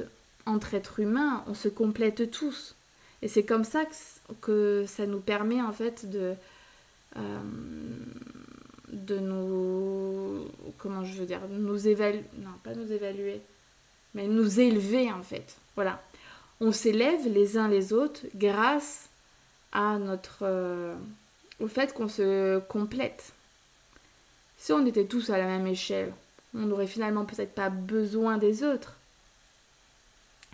entre 0.50 0.74
êtres 0.74 1.00
humains, 1.00 1.44
on 1.48 1.54
se 1.54 1.70
complète 1.70 2.32
tous. 2.32 2.76
Et 3.22 3.28
c'est 3.28 3.44
comme 3.44 3.64
ça 3.64 3.84
que, 4.42 4.86
ça 4.88 5.06
nous 5.06 5.20
permet 5.20 5.62
en 5.62 5.72
fait 5.72 6.10
de, 6.10 6.34
euh, 7.18 7.40
de 8.92 9.20
nous. 9.20 10.48
Comment 10.78 11.04
je 11.04 11.20
veux 11.20 11.26
dire 11.26 11.42
Nous 11.50 11.88
évaluer. 11.88 12.24
Non, 12.40 12.52
pas 12.64 12.74
nous 12.74 12.92
évaluer. 12.92 13.42
Mais 14.16 14.28
nous 14.28 14.60
élever 14.60 15.12
en 15.12 15.22
fait. 15.22 15.58
Voilà. 15.76 16.02
On 16.62 16.72
s'élève 16.72 17.28
les 17.28 17.58
uns 17.58 17.68
les 17.68 17.94
autres 17.94 18.22
grâce 18.36 19.10
à 19.72 19.98
notre 19.98 20.40
euh, 20.42 20.96
au 21.60 21.68
fait 21.68 21.94
qu'on 21.94 22.08
se 22.08 22.60
complète. 22.60 23.34
Si 24.58 24.74
on 24.74 24.86
était 24.86 25.06
tous 25.06 25.30
à 25.30 25.38
la 25.38 25.46
même 25.46 25.68
échelle, 25.68 26.12
on 26.56 26.66
n'aurait 26.66 26.88
finalement 26.88 27.26
peut-être 27.26 27.54
pas 27.54 27.70
besoin 27.70 28.38
des 28.38 28.64
autres. 28.64 28.99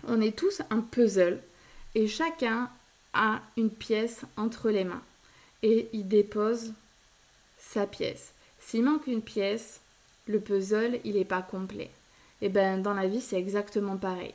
On 0.06 0.20
est 0.20 0.36
tous 0.36 0.62
un 0.70 0.80
puzzle 0.80 1.40
et 1.94 2.06
chacun 2.06 2.70
a 3.12 3.40
une 3.56 3.70
pièce 3.70 4.22
entre 4.36 4.70
les 4.70 4.84
mains 4.84 5.02
et 5.62 5.88
il 5.92 6.06
dépose 6.08 6.72
sa 7.58 7.86
pièce. 7.86 8.32
S'il 8.60 8.84
manque 8.84 9.06
une 9.06 9.22
pièce, 9.22 9.80
le 10.26 10.40
puzzle, 10.40 11.00
il 11.04 11.14
n'est 11.14 11.24
pas 11.24 11.42
complet. 11.42 11.90
Et 12.42 12.48
ben 12.48 12.82
dans 12.82 12.94
la 12.94 13.08
vie, 13.08 13.20
c'est 13.20 13.38
exactement 13.38 13.96
pareil 13.96 14.34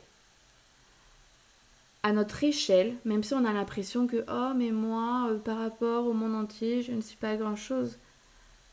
à 2.02 2.12
notre 2.12 2.42
échelle, 2.42 2.96
même 3.04 3.22
si 3.22 3.34
on 3.34 3.44
a 3.44 3.52
l'impression 3.52 4.06
que 4.06 4.24
oh 4.28 4.52
mais 4.56 4.70
moi 4.70 5.28
euh, 5.30 5.38
par 5.38 5.58
rapport 5.58 6.06
au 6.06 6.12
monde 6.12 6.34
entier 6.34 6.82
je 6.82 6.92
ne 6.92 7.00
suis 7.00 7.16
pas 7.16 7.36
grand 7.36 7.56
chose. 7.56 7.96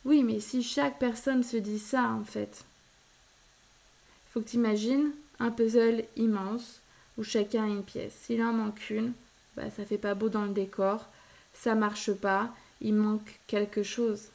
Oui, 0.06 0.24
mais 0.24 0.40
si 0.40 0.64
chaque 0.64 0.98
personne 0.98 1.44
se 1.44 1.58
dit 1.58 1.78
ça, 1.78 2.08
en 2.08 2.24
fait, 2.24 2.64
faut 4.32 4.40
que 4.42 4.50
tu 4.50 4.56
imagines 4.56 5.12
un 5.40 5.52
puzzle 5.52 6.06
immense 6.16 6.82
où 7.18 7.24
chacun 7.24 7.64
a 7.64 7.68
une 7.68 7.84
pièce. 7.84 8.14
S'il 8.24 8.42
en 8.44 8.54
manque 8.54 8.90
une, 8.90 9.14
bah, 9.56 9.70
ça 9.70 9.86
fait 9.86 9.98
pas 9.98 10.16
beau 10.16 10.30
dans 10.30 10.46
le 10.46 10.54
décor, 10.54 11.08
ça 11.54 11.76
marche 11.76 12.14
pas, 12.14 12.54
il 12.82 12.94
manque 12.94 13.40
quelque 13.48 13.84
chose. 13.84 14.30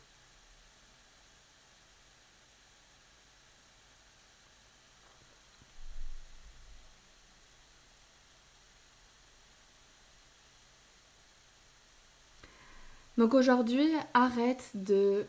Donc 13.17 13.33
aujourd'hui, 13.35 13.89
arrête 14.13 14.71
de, 14.75 15.25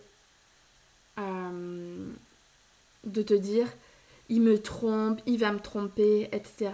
euh, 1.19 2.11
de 3.03 3.21
te 3.21 3.33
dire 3.33 3.67
il 4.29 4.41
me 4.41 4.61
trompe, 4.61 5.19
il 5.25 5.39
va 5.39 5.51
me 5.51 5.59
tromper, 5.59 6.29
etc. 6.31 6.71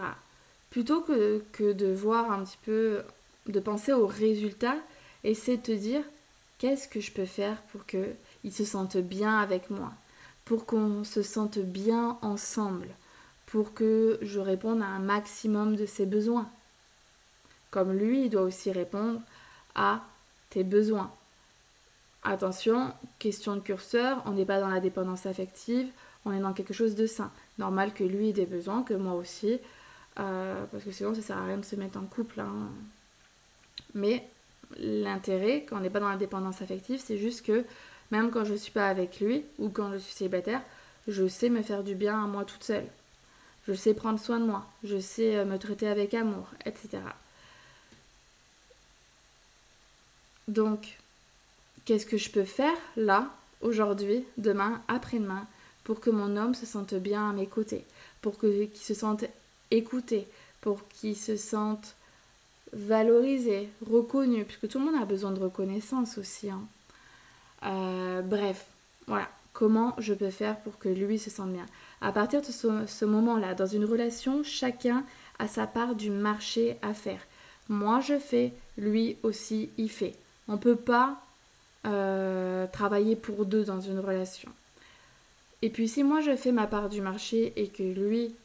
Plutôt 0.70 1.02
que, 1.02 1.74
de 1.74 1.94
voir 1.94 2.32
un 2.32 2.44
petit 2.44 2.60
peu, 2.64 3.02
de 3.48 3.60
penser 3.60 3.94
au 3.94 4.08
résultat, 4.08 4.78
essaie 5.24 5.58
de 5.58 5.62
te 5.62 5.72
dire 5.72 6.04
qu'est-ce 6.58 6.88
que 6.88 7.02
je 7.02 7.12
peux 7.12 7.26
faire 7.26 7.62
pour 7.64 7.86
qu'il 7.86 8.54
se 8.54 8.64
sente 8.64 8.98
bien 8.98 9.40
avec 9.40 9.70
moi, 9.70 9.92
pour 10.46 10.66
qu'on 10.66 11.04
se 11.04 11.24
sente 11.24 11.60
bien 11.60 12.18
ensemble, 12.22 12.88
pour 13.48 13.74
que 13.74 14.18
je 14.22 14.40
réponde 14.40 14.82
à 14.82 14.86
un 14.86 15.00
maximum 15.00 15.76
de 15.76 15.86
ses 15.86 16.06
besoins. 16.06 16.50
Comme 17.70 17.94
lui, 17.94 18.26
il 18.26 18.30
doit 18.30 18.44
aussi 18.44 18.72
répondre 18.72 19.22
à 19.76 20.02
tes 20.50 20.64
besoins. 20.64 21.12
Attention, 22.24 22.94
question 23.18 23.56
de 23.56 23.62
curseur, 23.62 24.22
on 24.26 24.32
n'est 24.32 24.46
pas 24.46 24.60
dans 24.60 24.70
la 24.70 24.80
dépendance 24.80 25.26
affective, 25.26 25.90
on 26.26 26.34
est 26.34 26.40
dans 26.40 26.54
quelque 26.54 26.74
chose 26.74 26.96
de 26.96 27.06
sain. 27.06 27.32
Normal 27.58 27.94
que 27.94 28.04
lui 28.04 28.30
ait 28.30 28.34
des 28.34 28.46
besoins, 28.46 28.84
que 28.84 28.94
moi 28.94 29.14
aussi, 29.14 29.60
euh, 30.20 30.66
parce 30.72 30.84
que 30.84 30.92
sinon 30.92 31.16
ça 31.16 31.22
sert 31.22 31.38
à 31.38 31.46
rien 31.46 31.58
de 31.58 31.66
se 31.66 31.76
mettre 31.76 31.98
en 31.98 32.06
couple. 32.06 32.40
Hein. 32.40 32.70
Mais 33.94 34.28
l'intérêt, 34.78 35.66
quand 35.68 35.78
on 35.78 35.80
n'est 35.80 35.90
pas 35.90 36.00
dans 36.00 36.10
la 36.10 36.18
dépendance 36.18 36.62
affective, 36.62 37.02
c'est 37.04 37.18
juste 37.18 37.46
que 37.46 37.66
même 38.12 38.30
quand 38.30 38.46
je 38.46 38.54
ne 38.54 38.58
suis 38.58 38.72
pas 38.72 38.88
avec 38.88 39.20
lui 39.20 39.44
ou 39.58 39.70
quand 39.70 39.92
je 39.94 39.98
suis 39.98 40.14
célibataire, 40.14 40.62
je 41.08 41.28
sais 41.28 41.50
me 41.50 41.62
faire 41.62 41.84
du 41.84 41.96
bien 41.96 42.24
à 42.24 42.28
moi 42.28 42.46
toute 42.46 42.64
seule. 42.64 42.86
Je 43.68 43.74
sais 43.74 43.94
prendre 43.94 44.20
soin 44.20 44.40
de 44.40 44.46
moi, 44.46 44.66
je 44.84 45.00
sais 45.00 45.36
euh, 45.38 45.46
me 45.46 45.58
traiter 45.58 45.88
avec 45.88 46.14
amour, 46.14 46.48
etc. 46.66 47.00
Donc, 50.48 50.98
qu'est-ce 51.86 52.06
que 52.06 52.18
je 52.18 52.32
peux 52.32 52.44
faire 52.44 52.76
là, 52.98 53.30
aujourd'hui, 53.62 54.26
demain, 54.38 54.82
après-demain, 54.88 55.48
pour 55.84 56.00
que 56.00 56.10
mon 56.10 56.38
homme 56.38 56.56
se 56.56 56.66
sente 56.66 56.94
bien 56.94 57.30
à 57.30 57.34
mes 57.34 57.48
côtés, 57.48 57.86
pour 58.22 58.38
qu'il 58.40 58.70
se 58.76 58.94
sente 58.94 59.26
écouté, 59.72 60.28
pour 60.62 60.88
qu'il 60.90 61.18
se 61.18 61.38
sente 61.38 61.96
valorisé, 62.74 63.70
reconnu, 63.90 64.46
puisque 64.46 64.70
tout 64.70 64.80
le 64.80 64.86
monde 64.86 65.02
a 65.02 65.06
besoin 65.06 65.32
de 65.32 65.40
reconnaissance 65.40 66.18
aussi. 66.18 66.50
Hein. 66.50 66.62
Euh, 67.64 68.22
bref, 68.22 68.66
voilà, 69.08 69.28
comment 69.54 69.94
je 69.98 70.14
peux 70.14 70.30
faire 70.30 70.60
pour 70.62 70.78
que 70.78 70.90
lui 70.90 71.20
se 71.20 71.30
sente 71.30 71.52
bien? 71.52 71.66
À 72.02 72.12
partir 72.12 72.42
de 72.42 72.48
ce 72.48 73.06
moment-là, 73.06 73.54
dans 73.54 73.68
une 73.68 73.86
relation, 73.86 74.44
chacun 74.44 75.04
a 75.40 75.48
sa 75.48 75.68
part 75.68 75.96
du 75.96 76.10
marché 76.10 76.78
à 76.82 76.94
faire. 76.94 77.22
Moi, 77.70 78.00
je 78.00 78.18
fais, 78.18 78.54
lui 78.78 79.18
aussi, 79.24 79.70
il 79.78 79.90
fait. 79.90 80.16
On 80.48 80.54
ne 80.54 80.58
peut 80.58 80.76
pas 80.76 81.22
euh, 81.86 82.68
travailler 82.72 83.16
pour 83.16 83.46
deux 83.46 83.64
dans 83.64 83.82
une 83.82 84.00
relation. 84.00 84.50
Et 85.62 85.70
puis 85.70 85.88
si 85.88 86.04
moi 86.04 86.22
je 86.22 86.36
fais 86.36 86.52
ma 86.52 86.68
part 86.68 86.90
du 86.90 87.02
marché 87.02 87.54
et 87.56 87.68
que 87.68 87.84
lui, 87.84 88.36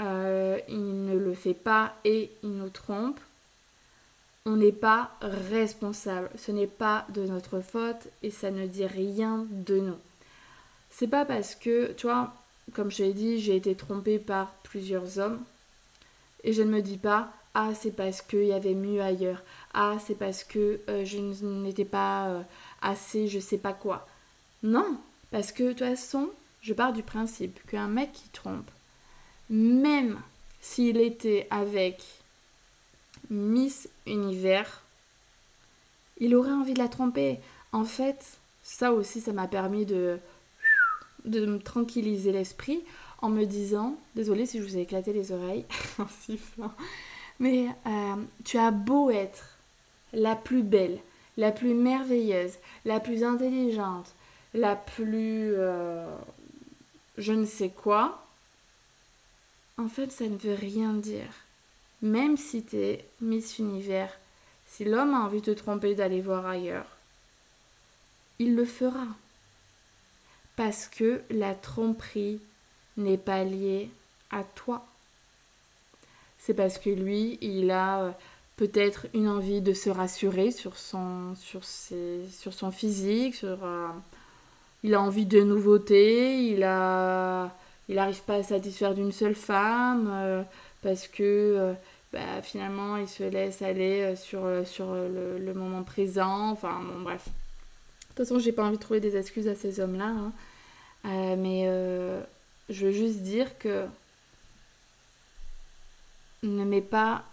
euh, 0.00 0.58
il 0.68 1.04
ne 1.04 1.16
le 1.16 1.34
fait 1.34 1.54
pas 1.54 1.94
et 2.04 2.30
il 2.42 2.50
nous 2.50 2.70
trompe, 2.70 3.20
on 4.46 4.56
n'est 4.56 4.72
pas 4.72 5.12
responsable. 5.20 6.30
Ce 6.36 6.50
n'est 6.50 6.66
pas 6.66 7.06
de 7.10 7.26
notre 7.26 7.60
faute 7.60 8.08
et 8.22 8.30
ça 8.30 8.50
ne 8.50 8.66
dit 8.66 8.86
rien 8.86 9.46
de 9.50 9.78
nous. 9.78 9.98
C'est 10.90 11.08
pas 11.08 11.24
parce 11.24 11.54
que, 11.54 11.92
tu 11.92 12.06
vois, 12.06 12.32
comme 12.72 12.90
je 12.90 13.04
l'ai 13.04 13.12
dit, 13.12 13.38
j'ai 13.38 13.56
été 13.56 13.74
trompée 13.74 14.18
par 14.18 14.52
plusieurs 14.62 15.18
hommes 15.18 15.40
et 16.42 16.52
je 16.52 16.62
ne 16.62 16.70
me 16.70 16.80
dis 16.80 16.96
pas, 16.96 17.32
ah, 17.54 17.70
c'est 17.74 17.90
parce 17.90 18.22
qu'il 18.22 18.44
y 18.44 18.52
avait 18.52 18.74
mieux 18.74 19.00
ailleurs. 19.02 19.42
Ah, 19.74 19.96
c'est 20.04 20.14
parce 20.14 20.44
que 20.44 20.80
euh, 20.88 21.04
je 21.04 21.18
n'étais 21.18 21.84
pas 21.84 22.28
euh, 22.28 22.42
assez, 22.80 23.28
je 23.28 23.40
sais 23.40 23.58
pas 23.58 23.72
quoi. 23.72 24.06
Non, 24.62 24.98
parce 25.30 25.52
que 25.52 25.64
de 25.64 25.68
toute 25.70 25.80
façon, 25.80 26.30
je 26.62 26.74
pars 26.74 26.92
du 26.92 27.02
principe 27.02 27.58
qu'un 27.66 27.88
mec 27.88 28.12
qui 28.12 28.28
trompe, 28.30 28.70
même 29.48 30.20
s'il 30.60 30.98
était 30.98 31.46
avec 31.50 32.02
Miss 33.30 33.88
Univers, 34.06 34.82
il 36.18 36.34
aurait 36.34 36.52
envie 36.52 36.74
de 36.74 36.78
la 36.78 36.88
tromper. 36.88 37.38
En 37.72 37.84
fait, 37.84 38.38
ça 38.62 38.92
aussi, 38.92 39.20
ça 39.20 39.32
m'a 39.32 39.48
permis 39.48 39.86
de, 39.86 40.18
me 41.24 41.58
tranquilliser 41.58 42.32
l'esprit 42.32 42.82
en 43.22 43.30
me 43.30 43.44
disant, 43.44 43.96
désolée 44.14 44.46
si 44.46 44.58
je 44.58 44.64
vous 44.64 44.76
ai 44.76 44.82
éclaté 44.82 45.12
les 45.12 45.32
oreilles 45.32 45.64
en 45.98 46.06
sifflant, 46.08 46.72
mais 47.38 47.66
euh, 47.86 48.16
tu 48.44 48.58
as 48.58 48.70
beau 48.70 49.10
être 49.10 49.58
la 50.12 50.36
plus 50.36 50.62
belle, 50.62 50.98
la 51.36 51.52
plus 51.52 51.74
merveilleuse, 51.74 52.54
la 52.84 53.00
plus 53.00 53.24
intelligente, 53.24 54.14
la 54.54 54.76
plus 54.76 55.54
euh, 55.54 56.06
je 57.20 57.32
ne 57.32 57.46
sais 57.46 57.70
quoi, 57.70 58.26
en 59.78 59.88
fait, 59.88 60.10
ça 60.10 60.26
ne 60.26 60.36
veut 60.36 60.54
rien 60.54 60.92
dire. 60.92 61.32
Même 62.02 62.36
si 62.36 62.64
tu 62.64 62.76
es 62.76 63.04
Miss 63.20 63.58
Univers, 63.58 64.12
si 64.66 64.84
l'homme 64.84 65.14
a 65.14 65.20
envie 65.20 65.40
de 65.40 65.52
te 65.52 65.58
tromper 65.58 65.94
d'aller 65.94 66.20
voir 66.20 66.46
ailleurs, 66.46 66.86
il 68.38 68.56
le 68.56 68.64
fera. 68.64 69.06
Parce 70.56 70.88
que 70.88 71.22
la 71.30 71.54
tromperie 71.54 72.40
n'est 72.96 73.18
pas 73.18 73.44
liée 73.44 73.90
à 74.30 74.44
toi 74.44 74.86
c'est 76.40 76.54
parce 76.54 76.78
que 76.78 76.90
lui, 76.90 77.38
il 77.42 77.70
a 77.70 78.00
euh, 78.00 78.10
peut-être 78.56 79.06
une 79.14 79.28
envie 79.28 79.60
de 79.60 79.74
se 79.74 79.90
rassurer 79.90 80.50
sur 80.50 80.76
son, 80.76 81.34
physique, 82.72 83.34
sur, 83.34 83.62
euh, 83.62 83.88
il 84.82 84.94
a 84.94 85.00
envie 85.00 85.26
de 85.26 85.42
nouveautés, 85.42 86.44
il 86.46 86.62
a, 86.62 87.50
n'arrive 87.88 88.22
pas 88.22 88.36
à 88.36 88.42
satisfaire 88.42 88.94
d'une 88.94 89.12
seule 89.12 89.34
femme 89.34 90.08
euh, 90.10 90.42
parce 90.82 91.08
que 91.08 91.74
bah, 92.12 92.42
finalement 92.42 92.96
il 92.96 93.08
se 93.08 93.22
laisse 93.22 93.62
aller 93.62 94.16
sur, 94.16 94.40
sur 94.64 94.94
le, 94.94 95.52
moment 95.54 95.82
présent. 95.82 96.50
Enfin 96.50 96.80
bon 96.82 97.02
bref. 97.02 97.26
De 97.26 98.14
toute 98.14 98.28
façon, 98.28 98.38
j'ai 98.38 98.52
pas 98.52 98.64
envie 98.64 98.76
de 98.76 98.82
trouver 98.82 99.00
des 99.00 99.16
excuses 99.16 99.48
à 99.48 99.54
ces 99.54 99.80
hommes-là, 99.80 100.12
hein. 101.04 101.36
mais 101.36 101.66
je 102.68 102.86
veux 102.86 102.92
juste 102.92 103.20
dire 103.20 103.58
que 103.58 103.86
ne 106.42 106.64
mets 106.64 106.80
pas 106.80 107.24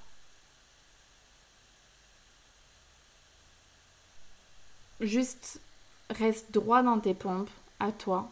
juste 4.99 5.61
reste 6.09 6.51
droit 6.51 6.83
dans 6.83 6.99
tes 6.99 7.13
pompes 7.13 7.49
à 7.79 7.91
toi. 7.91 8.29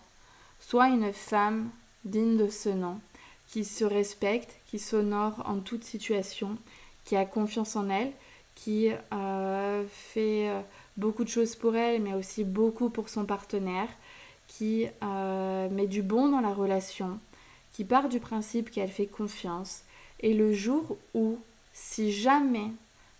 Sois 0.60 0.90
une 0.90 1.14
femme 1.14 1.70
digne 2.04 2.38
de 2.38 2.50
ce 2.50 2.70
nom, 2.70 3.00
qui 3.48 3.66
se 3.66 3.84
respecte, 3.84 4.58
qui 4.68 4.80
s'honore 4.80 5.44
en 5.46 5.60
toute 5.60 5.84
situation, 5.84 6.58
qui 7.04 7.16
a 7.16 7.26
confiance 7.26 7.76
en 7.76 7.90
elle, 7.90 8.12
qui 8.56 8.90
euh, 9.14 9.84
fait 9.90 10.50
euh, 10.50 10.62
beaucoup 10.98 11.24
de 11.24 11.30
choses 11.30 11.56
pour 11.56 11.76
elle, 11.76 12.02
mais 12.02 12.14
aussi 12.14 12.44
beaucoup 12.44 12.90
pour 12.90 13.10
son 13.10 13.26
partenaire, 13.26 13.90
qui 14.48 14.88
euh, 15.04 15.70
met 15.70 15.88
du 15.88 16.02
bon 16.02 16.30
dans 16.30 16.42
la 16.42 16.54
relation, 16.54 17.20
qui 17.74 17.84
part 17.84 18.10
du 18.10 18.20
principe 18.20 18.72
qu'elle 18.72 18.90
fait 18.90 19.08
confiance, 19.08 19.82
et 20.22 20.34
le 20.34 20.54
jour 20.54 20.98
où, 21.14 21.38
si 21.74 22.12
jamais 22.12 22.72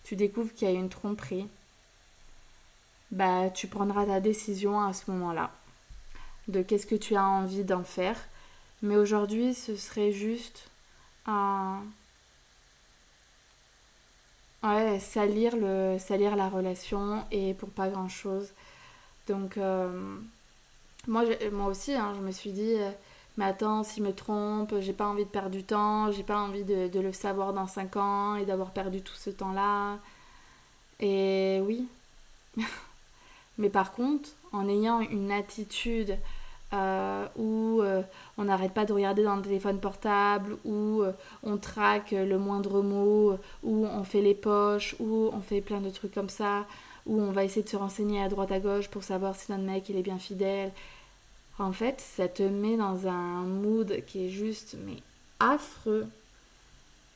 tu 0.02 0.16
découvres 0.16 0.52
qu'il 0.54 0.68
y 0.68 0.70
a 0.70 0.74
une 0.74 0.88
tromperie, 0.88 1.46
bah 3.10 3.50
tu 3.50 3.66
prendras 3.68 4.06
ta 4.06 4.20
décision 4.20 4.80
à 4.80 4.92
ce 4.92 5.10
moment-là 5.10 5.50
de 6.48 6.62
qu'est-ce 6.62 6.86
que 6.86 6.94
tu 6.94 7.16
as 7.16 7.24
envie 7.24 7.64
d'en 7.64 7.84
faire. 7.84 8.16
Mais 8.82 8.96
aujourd'hui, 8.96 9.54
ce 9.54 9.76
serait 9.76 10.12
juste 10.12 10.70
un 11.26 11.82
ouais, 14.62 15.00
salir 15.00 15.56
le 15.56 15.96
salir 15.98 16.36
la 16.36 16.48
relation 16.48 17.24
et 17.30 17.54
pour 17.54 17.70
pas 17.70 17.88
grand-chose. 17.88 18.50
Donc 19.28 19.56
euh, 19.58 20.16
moi 21.08 21.24
moi 21.52 21.66
aussi 21.66 21.94
hein, 21.94 22.12
je 22.16 22.20
me 22.20 22.30
suis 22.30 22.52
dit 22.52 22.74
euh, 22.76 22.90
mais 23.36 23.44
attends, 23.44 23.82
s'il 23.84 24.02
me 24.02 24.12
trompe, 24.14 24.74
j'ai 24.80 24.92
pas 24.94 25.06
envie 25.06 25.24
de 25.24 25.30
perdre 25.30 25.50
du 25.50 25.62
temps, 25.64 26.10
j'ai 26.10 26.22
pas 26.22 26.38
envie 26.38 26.64
de, 26.64 26.98
le 27.00 27.12
savoir 27.12 27.52
dans 27.52 27.66
5 27.66 27.96
ans 27.96 28.36
et 28.36 28.46
d'avoir 28.46 28.70
perdu 28.72 29.02
tout 29.02 29.14
ce 29.14 29.30
temps-là. 29.30 29.98
Et 31.00 31.60
oui. 31.62 31.86
mais 33.58 33.70
par 33.70 33.92
contre, 33.92 34.30
en 34.52 34.68
ayant 34.68 35.00
une 35.00 35.32
attitude 35.32 36.16
euh, 36.72 37.26
où 37.36 37.80
euh, 37.80 38.02
on 38.38 38.44
n'arrête 38.44 38.72
pas 38.72 38.84
de 38.84 38.92
regarder 38.92 39.22
dans 39.22 39.36
le 39.36 39.42
téléphone 39.42 39.78
portable, 39.78 40.56
où 40.64 41.02
euh, 41.02 41.12
on 41.42 41.56
traque 41.58 42.10
le 42.10 42.38
moindre 42.38 42.82
mot, 42.82 43.38
où 43.62 43.86
on 43.86 44.04
fait 44.04 44.20
les 44.20 44.34
poches, 44.34 44.96
où 44.98 45.30
on 45.32 45.40
fait 45.40 45.60
plein 45.60 45.80
de 45.80 45.90
trucs 45.90 46.12
comme 46.12 46.28
ça, 46.28 46.66
où 47.06 47.20
on 47.20 47.30
va 47.30 47.44
essayer 47.44 47.62
de 47.62 47.68
se 47.68 47.76
renseigner 47.76 48.22
à 48.22 48.28
droite 48.28 48.50
à 48.50 48.58
gauche 48.58 48.88
pour 48.88 49.04
savoir 49.04 49.36
si 49.36 49.52
notre 49.52 49.64
mec 49.64 49.88
il 49.88 49.96
est 49.96 50.02
bien 50.02 50.18
fidèle. 50.18 50.72
En 51.58 51.72
fait, 51.72 52.00
ça 52.00 52.28
te 52.28 52.42
met 52.42 52.76
dans 52.76 53.06
un 53.06 53.42
mood 53.42 54.02
qui 54.06 54.26
est 54.26 54.30
juste 54.30 54.76
mais 54.84 54.98
affreux 55.38 56.06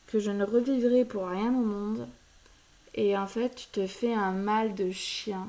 que 0.07 0.19
je 0.19 0.31
ne 0.31 0.45
revivrai 0.45 1.05
pour 1.05 1.27
rien 1.27 1.49
au 1.49 1.63
monde. 1.63 2.07
Et 2.95 3.17
en 3.17 3.27
fait, 3.27 3.55
tu 3.55 3.67
te 3.67 3.85
fais 3.85 4.13
un 4.13 4.31
mal 4.31 4.75
de 4.75 4.91
chien. 4.91 5.47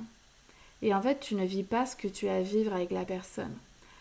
Et 0.82 0.92
en 0.92 1.00
fait, 1.00 1.20
tu 1.20 1.34
ne 1.34 1.44
vis 1.44 1.62
pas 1.62 1.86
ce 1.86 1.96
que 1.96 2.08
tu 2.08 2.28
as 2.28 2.36
à 2.36 2.42
vivre 2.42 2.74
avec 2.74 2.90
la 2.90 3.04
personne. 3.04 3.54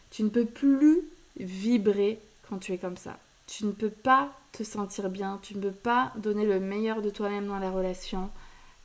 Tu 0.10 0.24
ne 0.24 0.30
peux 0.30 0.46
plus 0.46 1.02
vibrer 1.38 2.20
quand 2.50 2.58
tu 2.58 2.74
es 2.74 2.78
comme 2.78 2.98
ça. 2.98 3.18
Tu 3.48 3.66
ne 3.66 3.72
peux 3.72 3.90
pas 3.90 4.30
te 4.52 4.64
sentir 4.64 5.10
bien, 5.10 5.40
tu 5.42 5.56
ne 5.56 5.62
peux 5.62 5.72
pas 5.72 6.12
donner 6.18 6.46
le 6.46 6.60
meilleur 6.60 7.02
de 7.02 7.10
toi-même 7.10 7.48
dans 7.48 7.60
la 7.60 7.72
relation 7.72 8.30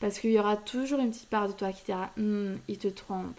parce 0.00 0.18
qu'il 0.18 0.30
y 0.30 0.38
aura 0.38 0.56
toujours 0.56 1.00
une 1.00 1.10
petite 1.10 1.30
part 1.30 1.48
de 1.48 1.52
toi 1.52 1.72
qui 1.72 1.84
dira 1.84 2.10
hum, 2.18 2.58
il 2.68 2.78
te 2.78 2.88
trompe. 2.88 3.38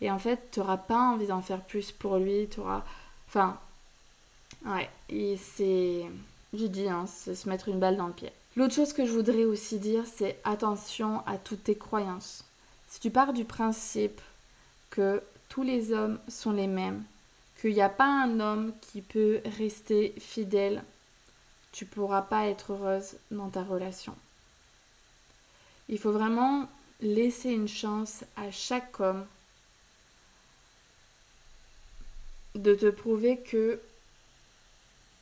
Et 0.00 0.10
en 0.10 0.18
fait, 0.18 0.50
tu 0.52 0.60
n'auras 0.60 0.76
pas 0.76 1.00
envie 1.00 1.26
d'en 1.26 1.42
faire 1.42 1.62
plus 1.62 1.92
pour 1.92 2.16
lui, 2.18 2.48
tu 2.48 2.60
auras. 2.60 2.84
Enfin, 3.28 3.58
ouais, 4.66 4.88
et 5.08 5.36
c'est. 5.36 6.04
J'ai 6.52 6.68
dit, 6.68 6.88
hein, 6.88 7.06
c'est 7.06 7.34
se 7.34 7.48
mettre 7.48 7.68
une 7.68 7.80
balle 7.80 7.96
dans 7.96 8.06
le 8.06 8.12
pied. 8.12 8.30
L'autre 8.56 8.74
chose 8.74 8.92
que 8.92 9.04
je 9.04 9.12
voudrais 9.12 9.44
aussi 9.44 9.78
dire, 9.78 10.04
c'est 10.06 10.38
attention 10.44 11.22
à 11.26 11.36
toutes 11.36 11.64
tes 11.64 11.76
croyances. 11.76 12.44
Si 12.96 13.00
tu 13.00 13.10
pars 13.10 13.34
du 13.34 13.44
principe 13.44 14.22
que 14.88 15.22
tous 15.50 15.62
les 15.62 15.92
hommes 15.92 16.18
sont 16.28 16.52
les 16.52 16.66
mêmes, 16.66 17.04
qu'il 17.60 17.74
n'y 17.74 17.82
a 17.82 17.90
pas 17.90 18.06
un 18.06 18.40
homme 18.40 18.72
qui 18.80 19.02
peut 19.02 19.42
rester 19.58 20.14
fidèle, 20.18 20.82
tu 21.72 21.84
ne 21.84 21.90
pourras 21.90 22.22
pas 22.22 22.46
être 22.46 22.72
heureuse 22.72 23.18
dans 23.30 23.50
ta 23.50 23.62
relation. 23.62 24.16
Il 25.90 25.98
faut 25.98 26.10
vraiment 26.10 26.70
laisser 27.02 27.50
une 27.50 27.68
chance 27.68 28.24
à 28.34 28.50
chaque 28.50 28.98
homme 28.98 29.26
de 32.54 32.74
te 32.74 32.88
prouver 32.88 33.40
que 33.40 33.78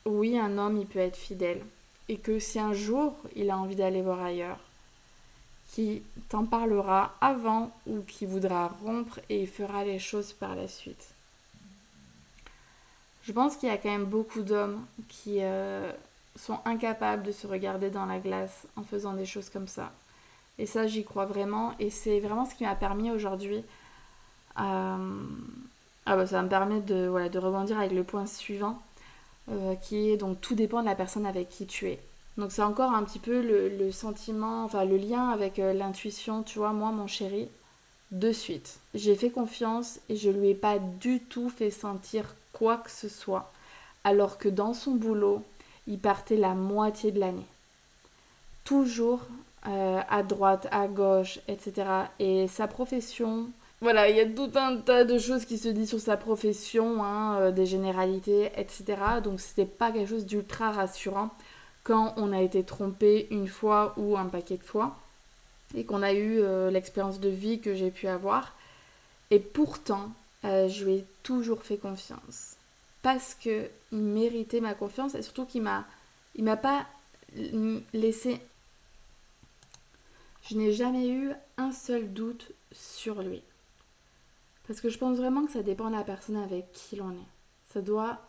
oui, 0.04 0.38
un 0.38 0.58
homme, 0.58 0.76
il 0.76 0.87
peut 0.87 1.00
être 1.00 1.16
fidèle. 1.16 1.60
Et 2.08 2.18
que 2.18 2.38
si 2.38 2.60
un 2.60 2.72
jour 2.72 3.16
il 3.34 3.50
a 3.50 3.58
envie 3.58 3.74
d'aller 3.74 4.00
voir 4.00 4.22
ailleurs, 4.22 4.60
qui 5.74 6.04
t'en 6.28 6.44
parlera 6.44 7.16
avant 7.20 7.72
ou 7.88 8.00
qui 8.02 8.26
voudra 8.26 8.68
rompre 8.84 9.18
et 9.28 9.44
fera 9.44 9.84
les 9.84 9.98
choses 9.98 10.32
par 10.32 10.54
la 10.54 10.68
suite. 10.68 11.14
Je 13.24 13.32
pense 13.32 13.56
qu'il 13.56 13.68
y 13.68 13.72
a 13.72 13.76
quand 13.76 13.90
même 13.90 14.04
beaucoup 14.04 14.42
d'hommes 14.42 14.87
qui 15.08 15.38
euh, 15.40 15.90
sont 16.37 16.60
incapables 16.64 17.24
de 17.24 17.32
se 17.32 17.48
regarder 17.48 17.90
dans 17.90 18.06
la 18.06 18.20
glace 18.20 18.68
en 18.76 18.84
faisant 18.84 19.14
des 19.14 19.26
choses 19.26 19.50
comme 19.50 19.66
ça. 19.66 19.90
Et 20.58 20.66
ça, 20.66 20.87
j'y 20.87 21.02
crois 21.02 21.26
vraiment. 21.26 21.74
Et 21.80 21.90
c'est 21.90 22.20
vraiment 22.20 22.44
ce 22.44 22.54
qui 22.54 22.62
m'a 22.62 22.76
permis 22.76 23.10
aujourd'hui. 23.10 23.64
Euh, 24.60 25.24
ah 26.06 26.16
bah, 26.16 26.26
ça 26.28 26.40
me 26.42 26.48
permet 26.48 26.82
de 26.82 27.08
rebondir 27.08 27.80
avec 27.80 27.90
le 27.90 28.04
point 28.04 28.26
suivant, 28.26 28.80
euh, 29.50 29.74
qui 29.74 30.10
est 30.10 30.18
donc 30.18 30.40
tout 30.40 30.54
dépend 30.54 30.82
de 30.82 30.87
la 30.87 30.94
personne 30.94 31.26
avec 31.26 31.48
qui 31.48 31.66
tu 31.66 31.88
es. 31.88 31.98
Donc 32.36 32.50
c'est 32.50 32.62
encore 32.62 32.92
un 32.92 33.04
petit 33.04 33.20
peu 33.20 33.40
le, 33.42 33.92
sentiment, 33.92 34.64
enfin 34.64 34.84
le 34.84 34.96
lien 34.96 35.28
avec 35.28 35.58
l'intuition, 35.58 36.42
tu 36.42 36.58
vois, 36.58 36.72
moi 36.72 36.90
mon 36.90 37.06
chéri, 37.06 37.48
de 38.10 38.32
suite. 38.32 38.78
J'ai 38.94 39.14
fait 39.14 39.30
confiance 39.30 40.00
et 40.08 40.16
je 40.16 40.30
lui 40.30 40.50
ai 40.50 40.54
pas 40.54 40.78
du 40.78 41.20
tout 41.20 41.48
fait 41.48 41.70
sentir 41.70 42.34
quoi 42.52 42.76
que 42.78 42.90
ce 42.90 43.08
soit, 43.08 43.52
alors 44.02 44.38
que 44.38 44.48
dans 44.48 44.74
son 44.74 44.92
boulot, 44.92 45.42
il 45.86 45.98
partait 45.98 46.36
la 46.36 46.54
moitié 46.54 47.12
de 47.12 47.20
l'année. 47.20 47.46
Toujours 48.64 49.20
euh, 49.68 50.00
à 50.08 50.22
droite, 50.22 50.66
à 50.72 50.88
gauche, 50.88 51.38
etc. 51.46 51.86
Et 52.18 52.48
sa 52.48 52.66
profession, 52.66 53.48
voilà, 53.80 54.08
il 54.08 54.16
y 54.16 54.20
a 54.20 54.26
tout 54.26 54.50
un 54.54 54.78
tas 54.78 55.04
de 55.04 55.18
choses 55.18 55.44
qui 55.44 55.58
se 55.58 55.68
disent 55.68 55.90
sur 55.90 56.00
sa 56.00 56.16
profession, 56.16 57.04
hein, 57.04 57.36
euh, 57.38 57.50
des 57.50 57.66
généralités, 57.66 58.50
etc. 58.56 58.84
Donc 59.22 59.40
c'était 59.40 59.66
pas 59.66 59.92
quelque 59.92 60.08
chose 60.08 60.24
d'ultra 60.24 60.70
rassurant 60.70 61.30
quand 61.84 62.14
on 62.16 62.32
a 62.32 62.40
été 62.40 62.64
trompé 62.64 63.28
une 63.30 63.48
fois 63.48 63.94
ou 63.96 64.16
un 64.16 64.26
paquet 64.26 64.56
de 64.56 64.62
fois 64.62 64.96
et 65.74 65.84
qu'on 65.84 66.02
a 66.02 66.12
eu 66.12 66.40
euh, 66.40 66.70
l'expérience 66.70 67.20
de 67.20 67.28
vie 67.28 67.60
que 67.60 67.74
j'ai 67.74 67.90
pu 67.90 68.08
avoir. 68.08 68.54
Et 69.30 69.38
pourtant, 69.38 70.10
euh, 70.44 70.68
je 70.68 70.84
lui 70.84 70.92
ai 70.94 71.04
toujours 71.22 71.62
fait 71.62 71.76
confiance. 71.76 72.56
Parce 73.02 73.34
que 73.34 73.68
il 73.92 73.98
méritait 73.98 74.60
ma 74.60 74.74
confiance 74.74 75.14
et 75.14 75.22
surtout 75.22 75.44
qu'il 75.44 75.62
m'a 75.62 75.84
m'a 76.38 76.56
pas 76.56 76.86
laissé 77.92 78.40
je 80.48 80.56
n'ai 80.56 80.72
jamais 80.72 81.08
eu 81.08 81.32
un 81.56 81.72
seul 81.72 82.12
doute 82.12 82.52
sur 82.72 83.22
lui. 83.22 83.42
Parce 84.66 84.80
que 84.80 84.90
je 84.90 84.98
pense 84.98 85.16
vraiment 85.16 85.46
que 85.46 85.52
ça 85.52 85.62
dépend 85.62 85.90
de 85.90 85.96
la 85.96 86.04
personne 86.04 86.36
avec 86.36 86.70
qui 86.72 86.96
l'on 86.96 87.12
est. 87.12 87.28
Ça 87.72 87.80
doit 87.80 88.20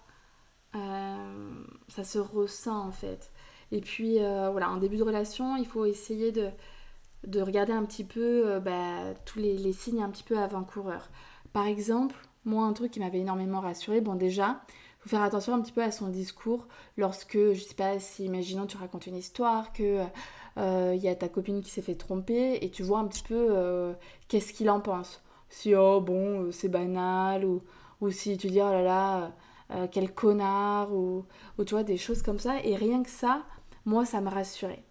ça 1.87 2.03
se 2.03 2.19
ressent 2.19 2.87
en 2.87 2.91
fait. 2.91 3.31
Et 3.71 3.81
puis 3.81 4.19
euh, 4.19 4.49
voilà, 4.51 4.69
en 4.69 4.77
début 4.77 4.97
de 4.97 5.03
relation, 5.03 5.55
il 5.57 5.65
faut 5.65 5.85
essayer 5.85 6.31
de, 6.31 6.49
de 7.25 7.41
regarder 7.41 7.73
un 7.73 7.83
petit 7.85 8.03
peu 8.03 8.59
bah, 8.59 9.13
tous 9.25 9.39
les, 9.39 9.57
les, 9.57 9.73
signes 9.73 10.03
un 10.03 10.09
petit 10.09 10.23
peu 10.23 10.37
avant-coureurs. 10.37 11.09
Par 11.53 11.65
exemple, 11.65 12.15
moi, 12.45 12.65
un 12.65 12.73
truc 12.73 12.91
qui 12.91 12.99
m'avait 12.99 13.19
énormément 13.19 13.61
rassuré, 13.61 14.01
bon, 14.01 14.15
déjà, 14.15 14.61
faut 14.99 15.09
faire 15.09 15.21
attention 15.21 15.53
un 15.53 15.61
petit 15.61 15.71
peu 15.71 15.83
à 15.83 15.91
son 15.91 16.07
discours 16.07 16.67
lorsque, 16.97 17.37
je 17.37 17.59
sais 17.59 17.75
pas, 17.75 17.99
si 17.99 18.25
imaginons 18.25 18.65
tu 18.65 18.77
racontes 18.77 19.07
une 19.07 19.15
histoire, 19.15 19.71
que 19.73 20.03
il 20.57 20.61
euh, 20.61 20.95
y 20.95 21.09
a 21.09 21.15
ta 21.15 21.27
copine 21.27 21.61
qui 21.61 21.69
s'est 21.69 21.81
fait 21.81 21.95
tromper 21.95 22.59
et 22.61 22.69
tu 22.71 22.81
vois 22.81 22.99
un 22.99 23.05
petit 23.05 23.23
peu 23.23 23.47
euh, 23.51 23.93
qu'est-ce 24.29 24.53
qu'il 24.53 24.69
en 24.69 24.79
pense. 24.79 25.21
Si, 25.49 25.75
oh 25.75 26.01
bon, 26.01 26.43
euh, 26.45 26.51
c'est 26.51 26.69
banal, 26.69 27.45
ou, 27.45 27.61
ou 28.01 28.09
si 28.09 28.37
tu 28.37 28.47
dis, 28.47 28.61
oh 28.61 28.71
là 28.71 28.81
là, 28.81 29.31
quel 29.91 30.13
connard, 30.13 30.93
ou, 30.93 31.25
ou 31.57 31.63
tu 31.63 31.73
vois, 31.73 31.83
des 31.83 31.97
choses 31.97 32.21
comme 32.21 32.39
ça. 32.39 32.63
Et 32.63 32.75
rien 32.75 33.03
que 33.03 33.09
ça, 33.09 33.43
moi, 33.85 34.05
ça 34.05 34.21
me 34.21 34.29
rassurait. 34.29 34.83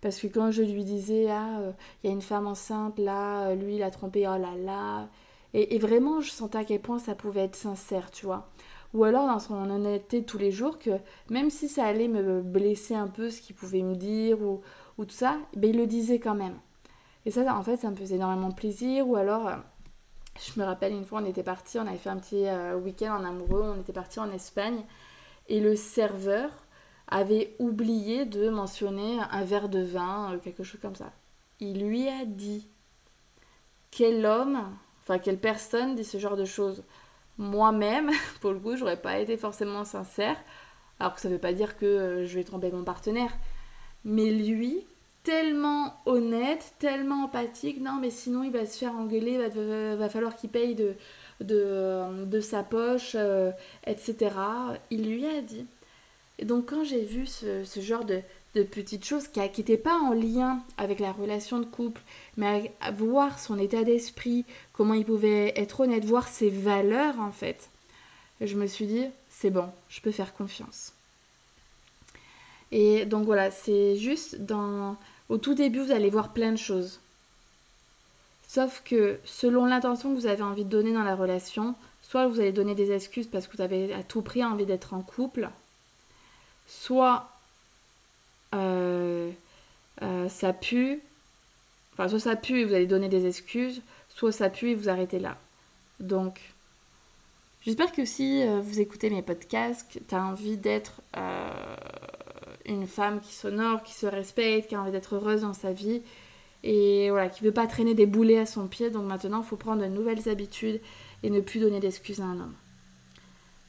Parce 0.00 0.18
que 0.18 0.26
quand 0.28 0.50
je 0.50 0.62
lui 0.62 0.84
disais, 0.84 1.28
ah, 1.30 1.60
il 2.02 2.08
y 2.08 2.10
a 2.10 2.14
une 2.14 2.22
femme 2.22 2.46
enceinte, 2.46 2.98
là, 2.98 3.54
lui, 3.54 3.76
il 3.76 3.82
a 3.82 3.90
trompé, 3.90 4.26
oh 4.28 4.38
là 4.38 4.54
là, 4.56 5.08
et, 5.52 5.78
vraiment, 5.78 6.20
je 6.20 6.30
sentais 6.30 6.58
à 6.58 6.64
quel 6.64 6.80
point 6.80 6.98
ça 6.98 7.14
pouvait 7.14 7.40
être 7.40 7.56
sincère, 7.56 8.10
tu 8.10 8.26
vois. 8.26 8.48
Ou 8.94 9.04
alors 9.04 9.26
dans 9.26 9.38
son 9.38 9.54
honnêteté 9.70 10.24
tous 10.24 10.38
les 10.38 10.50
jours, 10.52 10.78
que 10.78 10.90
même 11.28 11.50
si 11.50 11.68
ça 11.68 11.84
allait 11.84 12.08
me 12.08 12.40
blesser 12.40 12.94
un 12.94 13.08
peu 13.08 13.30
ce 13.30 13.40
qu'il 13.40 13.56
pouvait 13.56 13.82
me 13.82 13.94
dire 13.94 14.40
ou, 14.42 14.60
ou 14.98 15.04
tout 15.04 15.14
ça, 15.14 15.38
ben, 15.56 15.70
il 15.70 15.76
le 15.76 15.86
disait 15.86 16.18
quand 16.18 16.34
même. 16.34 16.56
Et 17.26 17.30
ça, 17.30 17.56
en 17.56 17.62
fait, 17.62 17.76
ça 17.76 17.90
me 17.90 17.96
faisait 17.96 18.16
énormément 18.16 18.50
plaisir. 18.50 19.08
Ou 19.08 19.16
alors, 19.16 19.48
euh, 19.48 19.56
je 20.40 20.58
me 20.58 20.64
rappelle 20.64 20.92
une 20.92 21.04
fois, 21.04 21.20
on 21.20 21.26
était 21.26 21.42
parti, 21.42 21.78
on 21.78 21.86
avait 21.86 21.98
fait 21.98 22.10
un 22.10 22.18
petit 22.18 22.46
euh, 22.46 22.76
week-end 22.76 23.16
en 23.16 23.24
amoureux, 23.24 23.74
on 23.76 23.80
était 23.80 23.92
parti 23.92 24.20
en 24.20 24.30
Espagne. 24.30 24.84
Et 25.48 25.60
le 25.60 25.76
serveur 25.76 26.50
avait 27.08 27.54
oublié 27.58 28.24
de 28.24 28.48
mentionner 28.48 29.18
un 29.30 29.44
verre 29.44 29.68
de 29.68 29.82
vin, 29.82 30.32
euh, 30.32 30.38
quelque 30.38 30.62
chose 30.62 30.80
comme 30.80 30.94
ça. 30.94 31.12
Il 31.58 31.84
lui 31.86 32.08
a 32.08 32.24
dit 32.24 32.68
quel 33.90 34.24
homme 34.24 34.70
Enfin, 35.02 35.18
quelle 35.18 35.38
personne 35.38 35.96
dit 35.96 36.04
ce 36.04 36.18
genre 36.18 36.36
de 36.36 36.44
choses? 36.44 36.84
Moi-même, 37.38 38.10
pour 38.40 38.52
le 38.52 38.60
coup, 38.60 38.76
j'aurais 38.76 39.00
pas 39.00 39.18
été 39.18 39.36
forcément 39.36 39.84
sincère. 39.84 40.36
Alors 41.00 41.14
que 41.14 41.20
ça 41.20 41.28
veut 41.28 41.38
pas 41.38 41.52
dire 41.52 41.76
que 41.76 41.86
euh, 41.86 42.26
je 42.26 42.34
vais 42.34 42.44
tromper 42.44 42.70
mon 42.70 42.84
partenaire. 42.84 43.32
Mais 44.04 44.30
lui, 44.30 44.86
tellement 45.22 45.94
honnête, 46.06 46.74
tellement 46.78 47.24
empathique, 47.24 47.80
non 47.80 47.98
mais 48.00 48.10
sinon 48.10 48.42
il 48.42 48.52
va 48.52 48.66
se 48.66 48.78
faire 48.78 48.94
engueuler, 48.94 49.38
va, 49.38 49.96
va 49.96 50.08
falloir 50.08 50.36
qu'il 50.36 50.50
paye 50.50 50.74
de, 50.74 50.94
de, 51.40 52.24
de, 52.24 52.40
sa 52.40 52.62
poche, 52.62 53.12
euh, 53.14 53.50
etc. 53.86 54.34
Il 54.90 55.10
lui 55.10 55.26
a 55.26 55.40
dit. 55.42 55.66
Et 56.38 56.44
donc 56.44 56.70
quand 56.70 56.84
j'ai 56.84 57.04
vu 57.04 57.26
ce, 57.26 57.64
ce 57.64 57.80
genre 57.80 58.04
de, 58.04 58.22
de 58.54 58.62
petites 58.62 59.04
choses 59.04 59.28
qui 59.28 59.40
n'étaient 59.40 59.76
pas 59.76 59.96
en 59.98 60.12
lien 60.12 60.60
avec 60.76 60.98
la 60.98 61.12
relation 61.12 61.58
de 61.58 61.64
couple, 61.64 62.00
mais 62.36 62.72
à, 62.80 62.90
voir 62.90 63.38
son 63.38 63.58
état 63.58 63.84
d'esprit, 63.84 64.44
comment 64.72 64.94
il 64.94 65.04
pouvait 65.04 65.52
être 65.56 65.80
honnête, 65.80 66.04
voir 66.04 66.28
ses 66.28 66.50
valeurs 66.50 67.20
en 67.20 67.32
fait. 67.32 67.70
je 68.40 68.56
me 68.56 68.66
suis 68.66 68.86
dit, 68.86 69.06
c'est 69.28 69.50
bon, 69.50 69.68
je 69.88 70.00
peux 70.00 70.10
faire 70.10 70.34
confiance. 70.34 70.92
Et 72.72 73.04
donc 73.04 73.24
voilà, 73.24 73.50
c'est 73.50 73.96
juste 73.96 74.40
dans... 74.40 74.96
Au 75.30 75.38
tout 75.38 75.54
début, 75.54 75.78
vous 75.78 75.92
allez 75.92 76.10
voir 76.10 76.32
plein 76.32 76.50
de 76.50 76.58
choses. 76.58 77.00
Sauf 78.48 78.82
que 78.84 79.20
selon 79.24 79.64
l'intention 79.64 80.12
que 80.12 80.18
vous 80.18 80.26
avez 80.26 80.42
envie 80.42 80.64
de 80.64 80.68
donner 80.68 80.92
dans 80.92 81.04
la 81.04 81.14
relation, 81.14 81.76
soit 82.02 82.26
vous 82.26 82.40
allez 82.40 82.50
donner 82.50 82.74
des 82.74 82.90
excuses 82.90 83.28
parce 83.28 83.46
que 83.46 83.56
vous 83.56 83.62
avez 83.62 83.94
à 83.94 84.02
tout 84.02 84.22
prix 84.22 84.44
envie 84.44 84.66
d'être 84.66 84.92
en 84.92 85.02
couple, 85.02 85.48
soit 86.66 87.30
euh, 88.56 89.30
euh, 90.02 90.28
ça 90.28 90.52
pue, 90.52 91.00
enfin 91.92 92.08
soit 92.08 92.18
ça 92.18 92.34
pue 92.34 92.62
et 92.62 92.64
vous 92.64 92.74
allez 92.74 92.86
donner 92.86 93.08
des 93.08 93.26
excuses, 93.26 93.82
soit 94.08 94.32
ça 94.32 94.50
pue 94.50 94.70
et 94.70 94.74
vous 94.74 94.88
arrêtez 94.88 95.20
là. 95.20 95.38
Donc, 96.00 96.40
j'espère 97.64 97.92
que 97.92 98.04
si 98.04 98.42
euh, 98.42 98.60
vous 98.60 98.80
écoutez 98.80 99.10
mes 99.10 99.22
podcasts, 99.22 100.00
tu 100.08 100.12
as 100.12 100.24
envie 100.24 100.56
d'être 100.56 101.02
une 102.70 102.86
femme 102.86 103.20
qui 103.20 103.34
s'honore, 103.34 103.82
qui 103.82 103.92
se 103.92 104.06
respecte, 104.06 104.68
qui 104.68 104.74
a 104.74 104.80
envie 104.80 104.92
d'être 104.92 105.16
heureuse 105.16 105.42
dans 105.42 105.52
sa 105.52 105.72
vie 105.72 106.02
et 106.62 107.10
voilà, 107.10 107.28
qui 107.28 107.42
veut 107.42 107.52
pas 107.52 107.66
traîner 107.66 107.94
des 107.94 108.06
boulets 108.06 108.38
à 108.38 108.46
son 108.46 108.66
pied. 108.66 108.90
Donc 108.90 109.06
maintenant, 109.06 109.42
il 109.42 109.46
faut 109.46 109.56
prendre 109.56 109.82
de 109.82 109.88
nouvelles 109.88 110.28
habitudes 110.28 110.80
et 111.22 111.30
ne 111.30 111.40
plus 111.40 111.60
donner 111.60 111.80
d'excuses 111.80 112.20
à 112.20 112.24
un 112.24 112.40
homme. 112.40 112.54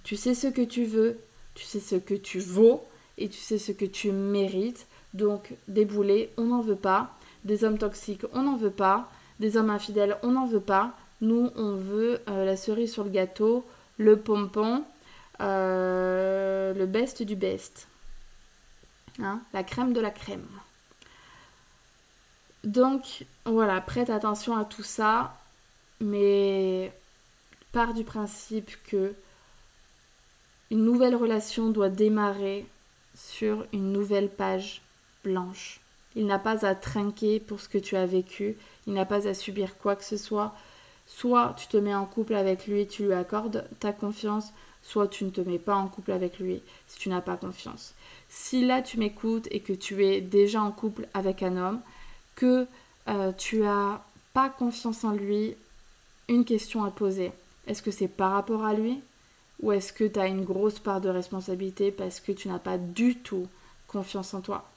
Tu 0.04 0.16
sais 0.16 0.34
ce 0.34 0.48
que 0.48 0.62
tu 0.62 0.86
veux, 0.86 1.20
tu 1.54 1.66
sais 1.66 1.80
ce 1.80 1.96
que 1.96 2.14
tu 2.14 2.40
vaux 2.40 2.84
et 3.18 3.30
tu 3.30 3.40
sais 3.40 3.58
ce 3.58 3.72
que 3.72 3.86
tu 3.86 4.12
mérites. 4.12 4.88
Donc 5.14 5.54
des 5.68 5.86
boulets, 5.86 6.32
on 6.38 6.46
n'en 6.46 6.62
veut 6.62 6.76
pas. 6.76 7.16
Des 7.44 7.64
hommes 7.64 7.78
toxiques, 7.78 8.26
on 8.34 8.44
n'en 8.44 8.58
veut 8.58 8.72
pas. 8.72 9.10
Des 9.40 9.58
hommes 9.58 9.70
infidèles, 9.70 10.18
on 10.24 10.32
n'en 10.32 10.46
veut 10.46 10.60
pas. 10.60 10.96
Nous, 11.22 11.50
on 11.56 11.76
veut 11.76 12.20
euh, 12.30 12.46
la 12.46 12.56
cerise 12.56 12.92
sur 12.92 13.04
le 13.04 13.10
gâteau, 13.10 13.64
le 13.98 14.18
pompon, 14.18 14.84
euh, 15.40 16.74
le 16.74 16.86
best 16.86 17.24
du 17.24 17.36
best. 17.36 17.88
Hein, 19.20 19.42
la 19.54 19.64
crème 19.64 19.94
de 19.94 20.00
la 20.00 20.12
crème. 20.12 20.48
Donc 22.64 23.26
voilà, 23.46 23.82
prête 23.82 24.10
attention 24.10 24.56
à 24.56 24.66
tout 24.66 24.84
ça, 24.84 25.36
mais 26.00 26.92
part 27.72 27.94
du 27.94 28.04
principe 28.04 28.72
que 28.86 29.14
une 30.70 30.86
nouvelle 30.86 31.16
relation 31.16 31.70
doit 31.70 31.90
démarrer 31.90 32.66
sur 33.16 33.66
une 33.74 33.92
nouvelle 33.92 34.30
page 34.30 34.82
blanche. 35.24 35.82
Il 36.16 36.26
n'a 36.26 36.40
pas 36.40 36.66
à 36.66 36.76
trinquer 36.76 37.40
pour 37.40 37.60
ce 37.60 37.70
que 37.70 37.78
tu 37.78 37.96
as 37.96 38.06
vécu, 38.06 38.58
il 38.88 38.94
n'a 38.94 39.06
pas 39.06 39.28
à 39.28 39.34
subir 39.34 39.78
quoi 39.78 39.96
que 39.96 40.04
ce 40.04 40.18
soit. 40.18 40.56
Soit 41.08 41.56
tu 41.58 41.68
te 41.68 41.78
mets 41.78 41.96
en 41.96 42.06
couple 42.06 42.36
avec 42.36 42.68
lui, 42.68 42.88
tu 42.88 43.06
lui 43.06 43.14
accordes 43.14 43.68
ta 43.80 43.92
confiance, 43.92 44.54
soit 44.84 45.08
tu 45.08 45.24
ne 45.24 45.30
te 45.30 45.42
mets 45.42 45.60
pas 45.60 45.76
en 45.76 45.88
couple 45.88 46.12
avec 46.12 46.40
lui 46.40 46.62
si 46.88 47.00
tu 47.00 47.10
n'as 47.10 47.22
pas 47.22 47.38
confiance. 47.38 47.94
Si 48.30 48.66
là 48.66 48.82
tu 48.82 48.98
m'écoutes 48.98 49.48
et 49.52 49.60
que 49.60 49.74
tu 49.74 50.06
es 50.06 50.22
déjà 50.22 50.62
en 50.62 50.72
couple 50.72 51.08
avec 51.14 51.44
un 51.44 51.58
homme, 51.58 51.82
que 52.36 52.68
euh, 53.08 53.32
tu 53.34 53.64
as 53.64 54.04
pas 54.34 54.50
confiance 54.50 55.04
en 55.04 55.12
lui, 55.12 55.56
une 56.28 56.46
question 56.46 56.84
à 56.84 56.92
poser. 56.92 57.32
Est-ce 57.68 57.82
que 57.82 57.92
c'est 57.92 58.08
par 58.08 58.32
rapport 58.32 58.66
à 58.66 58.74
lui? 58.74 59.02
Ou 59.62 59.72
est-ce 59.72 59.94
que 59.94 60.06
tu 60.06 60.20
as 60.20 60.28
une 60.28 60.44
grosse 60.44 60.80
part 60.80 61.02
de 61.02 61.10
responsabilité 61.10 61.92
parce 61.92 62.20
que 62.20 62.32
tu 62.32 62.48
n'as 62.48 62.60
pas 62.60 62.78
du 62.78 63.16
tout 63.18 63.48
confiance 63.88 64.34
en 64.34 64.42
toi? 64.42 64.68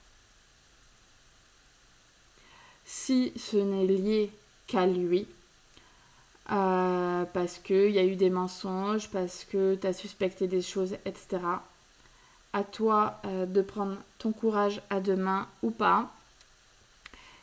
Si 2.85 3.33
ce 3.37 3.57
n'est 3.57 3.87
lié 3.87 4.31
qu'à 4.67 4.87
lui, 4.87 5.27
euh, 6.53 7.25
parce 7.33 7.59
qu'il 7.59 7.91
y 7.91 7.99
a 7.99 8.05
eu 8.05 8.17
des 8.17 8.31
mensonges, 8.31 9.09
parce 9.11 9.45
que 9.45 9.75
tu 9.77 9.87
as 9.87 9.93
suspecté 9.93 10.47
des 10.47 10.61
choses, 10.61 10.95
etc. 11.05 11.39
À 12.53 12.65
toi 12.65 13.21
euh, 13.25 13.47
de 13.47 13.63
prendre 13.63 13.97
ton 14.19 14.33
courage 14.33 14.83
à 14.91 15.01
deux 15.01 15.17
mains 15.17 15.49
ou 15.63 15.71
pas. 15.71 16.11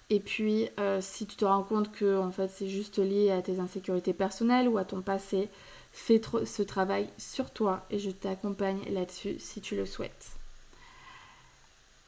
Et 0.10 0.20
puis, 0.20 0.70
euh, 0.80 1.00
si 1.02 1.26
tu 1.26 1.36
te 1.36 1.46
rends 1.46 1.64
compte 1.64 1.92
que 1.92 2.20
en 2.20 2.32
fait, 2.32 2.50
c'est 2.50 2.70
juste 2.70 3.00
lié 3.00 3.32
à 3.32 3.42
tes 3.42 3.60
insécurités 3.60 4.14
personnelles 4.14 4.68
ou 4.68 4.78
à 4.78 4.86
ton 4.86 5.02
passé, 5.02 5.50
fais 5.94 6.22
ce 6.46 6.62
travail 6.62 7.10
sur 7.18 7.50
toi 7.52 7.86
et 7.90 7.98
je 7.98 8.12
t'accompagne 8.12 8.82
là-dessus 8.90 9.38
si 9.40 9.62
tu 9.62 9.76
le 9.76 9.86
souhaites. 9.86 10.41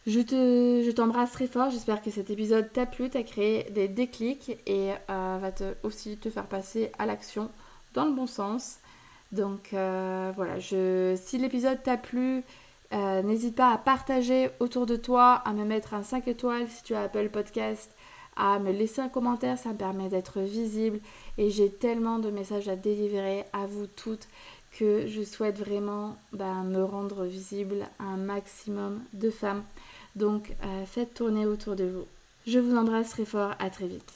Je, 0.05 0.19
te, 0.19 0.83
je 0.85 0.91
t'embrasse 0.91 1.31
très 1.31 1.47
fort, 1.47 1.69
j'espère 1.69 2.01
que 2.01 2.11
cet 2.11 2.29
épisode 2.29 2.71
t'a 2.73 2.85
plu, 2.85 3.09
t'a 3.09 3.23
créé 3.23 3.63
des 3.71 3.87
déclics 3.87 4.57
et 4.67 4.91
euh, 5.09 5.37
va 5.39 5.51
te, 5.53 5.75
aussi 5.83 6.17
te 6.17 6.29
faire 6.29 6.45
passer 6.45 6.91
à 6.99 7.05
l'action 7.05 7.49
dans 7.93 8.05
le 8.05 8.11
bon 8.11 8.27
sens. 8.27 8.79
Donc 9.31 9.73
euh, 9.73 10.33
voilà, 10.35 10.59
je, 10.59 11.17
si 11.23 11.37
l'épisode 11.37 11.81
t'a 11.81 11.95
plu, 11.95 12.43
euh, 12.91 13.21
n'hésite 13.23 13.55
pas 13.55 13.71
à 13.71 13.77
partager 13.77 14.49
autour 14.59 14.85
de 14.85 14.97
toi, 14.97 15.35
à 15.45 15.53
me 15.53 15.63
mettre 15.63 15.93
un 15.93 16.03
5 16.03 16.27
étoiles 16.27 16.67
si 16.67 16.83
tu 16.83 16.95
as 16.95 17.03
Apple 17.03 17.29
Podcast, 17.29 17.89
à 18.35 18.59
me 18.59 18.73
laisser 18.73 18.99
un 18.99 19.09
commentaire, 19.09 19.57
ça 19.57 19.69
me 19.69 19.77
permet 19.77 20.09
d'être 20.09 20.41
visible 20.41 20.99
et 21.37 21.49
j'ai 21.49 21.71
tellement 21.71 22.19
de 22.19 22.29
messages 22.29 22.67
à 22.67 22.75
délivrer 22.75 23.45
à 23.53 23.67
vous 23.67 23.87
toutes 23.87 24.27
que 24.77 25.07
je 25.07 25.21
souhaite 25.23 25.59
vraiment 25.59 26.17
bah, 26.33 26.63
me 26.63 26.83
rendre 26.83 27.23
visible 27.23 27.87
à 27.99 28.03
un 28.03 28.17
maximum 28.17 29.01
de 29.13 29.29
femmes. 29.29 29.63
Donc 30.15 30.55
euh, 30.63 30.85
faites 30.85 31.13
tourner 31.13 31.45
autour 31.45 31.75
de 31.75 31.85
vous. 31.85 32.05
Je 32.45 32.59
vous 32.59 32.75
embrasse 32.75 33.09
très 33.09 33.25
fort, 33.25 33.53
à 33.59 33.69
très 33.69 33.87
vite. 33.87 34.13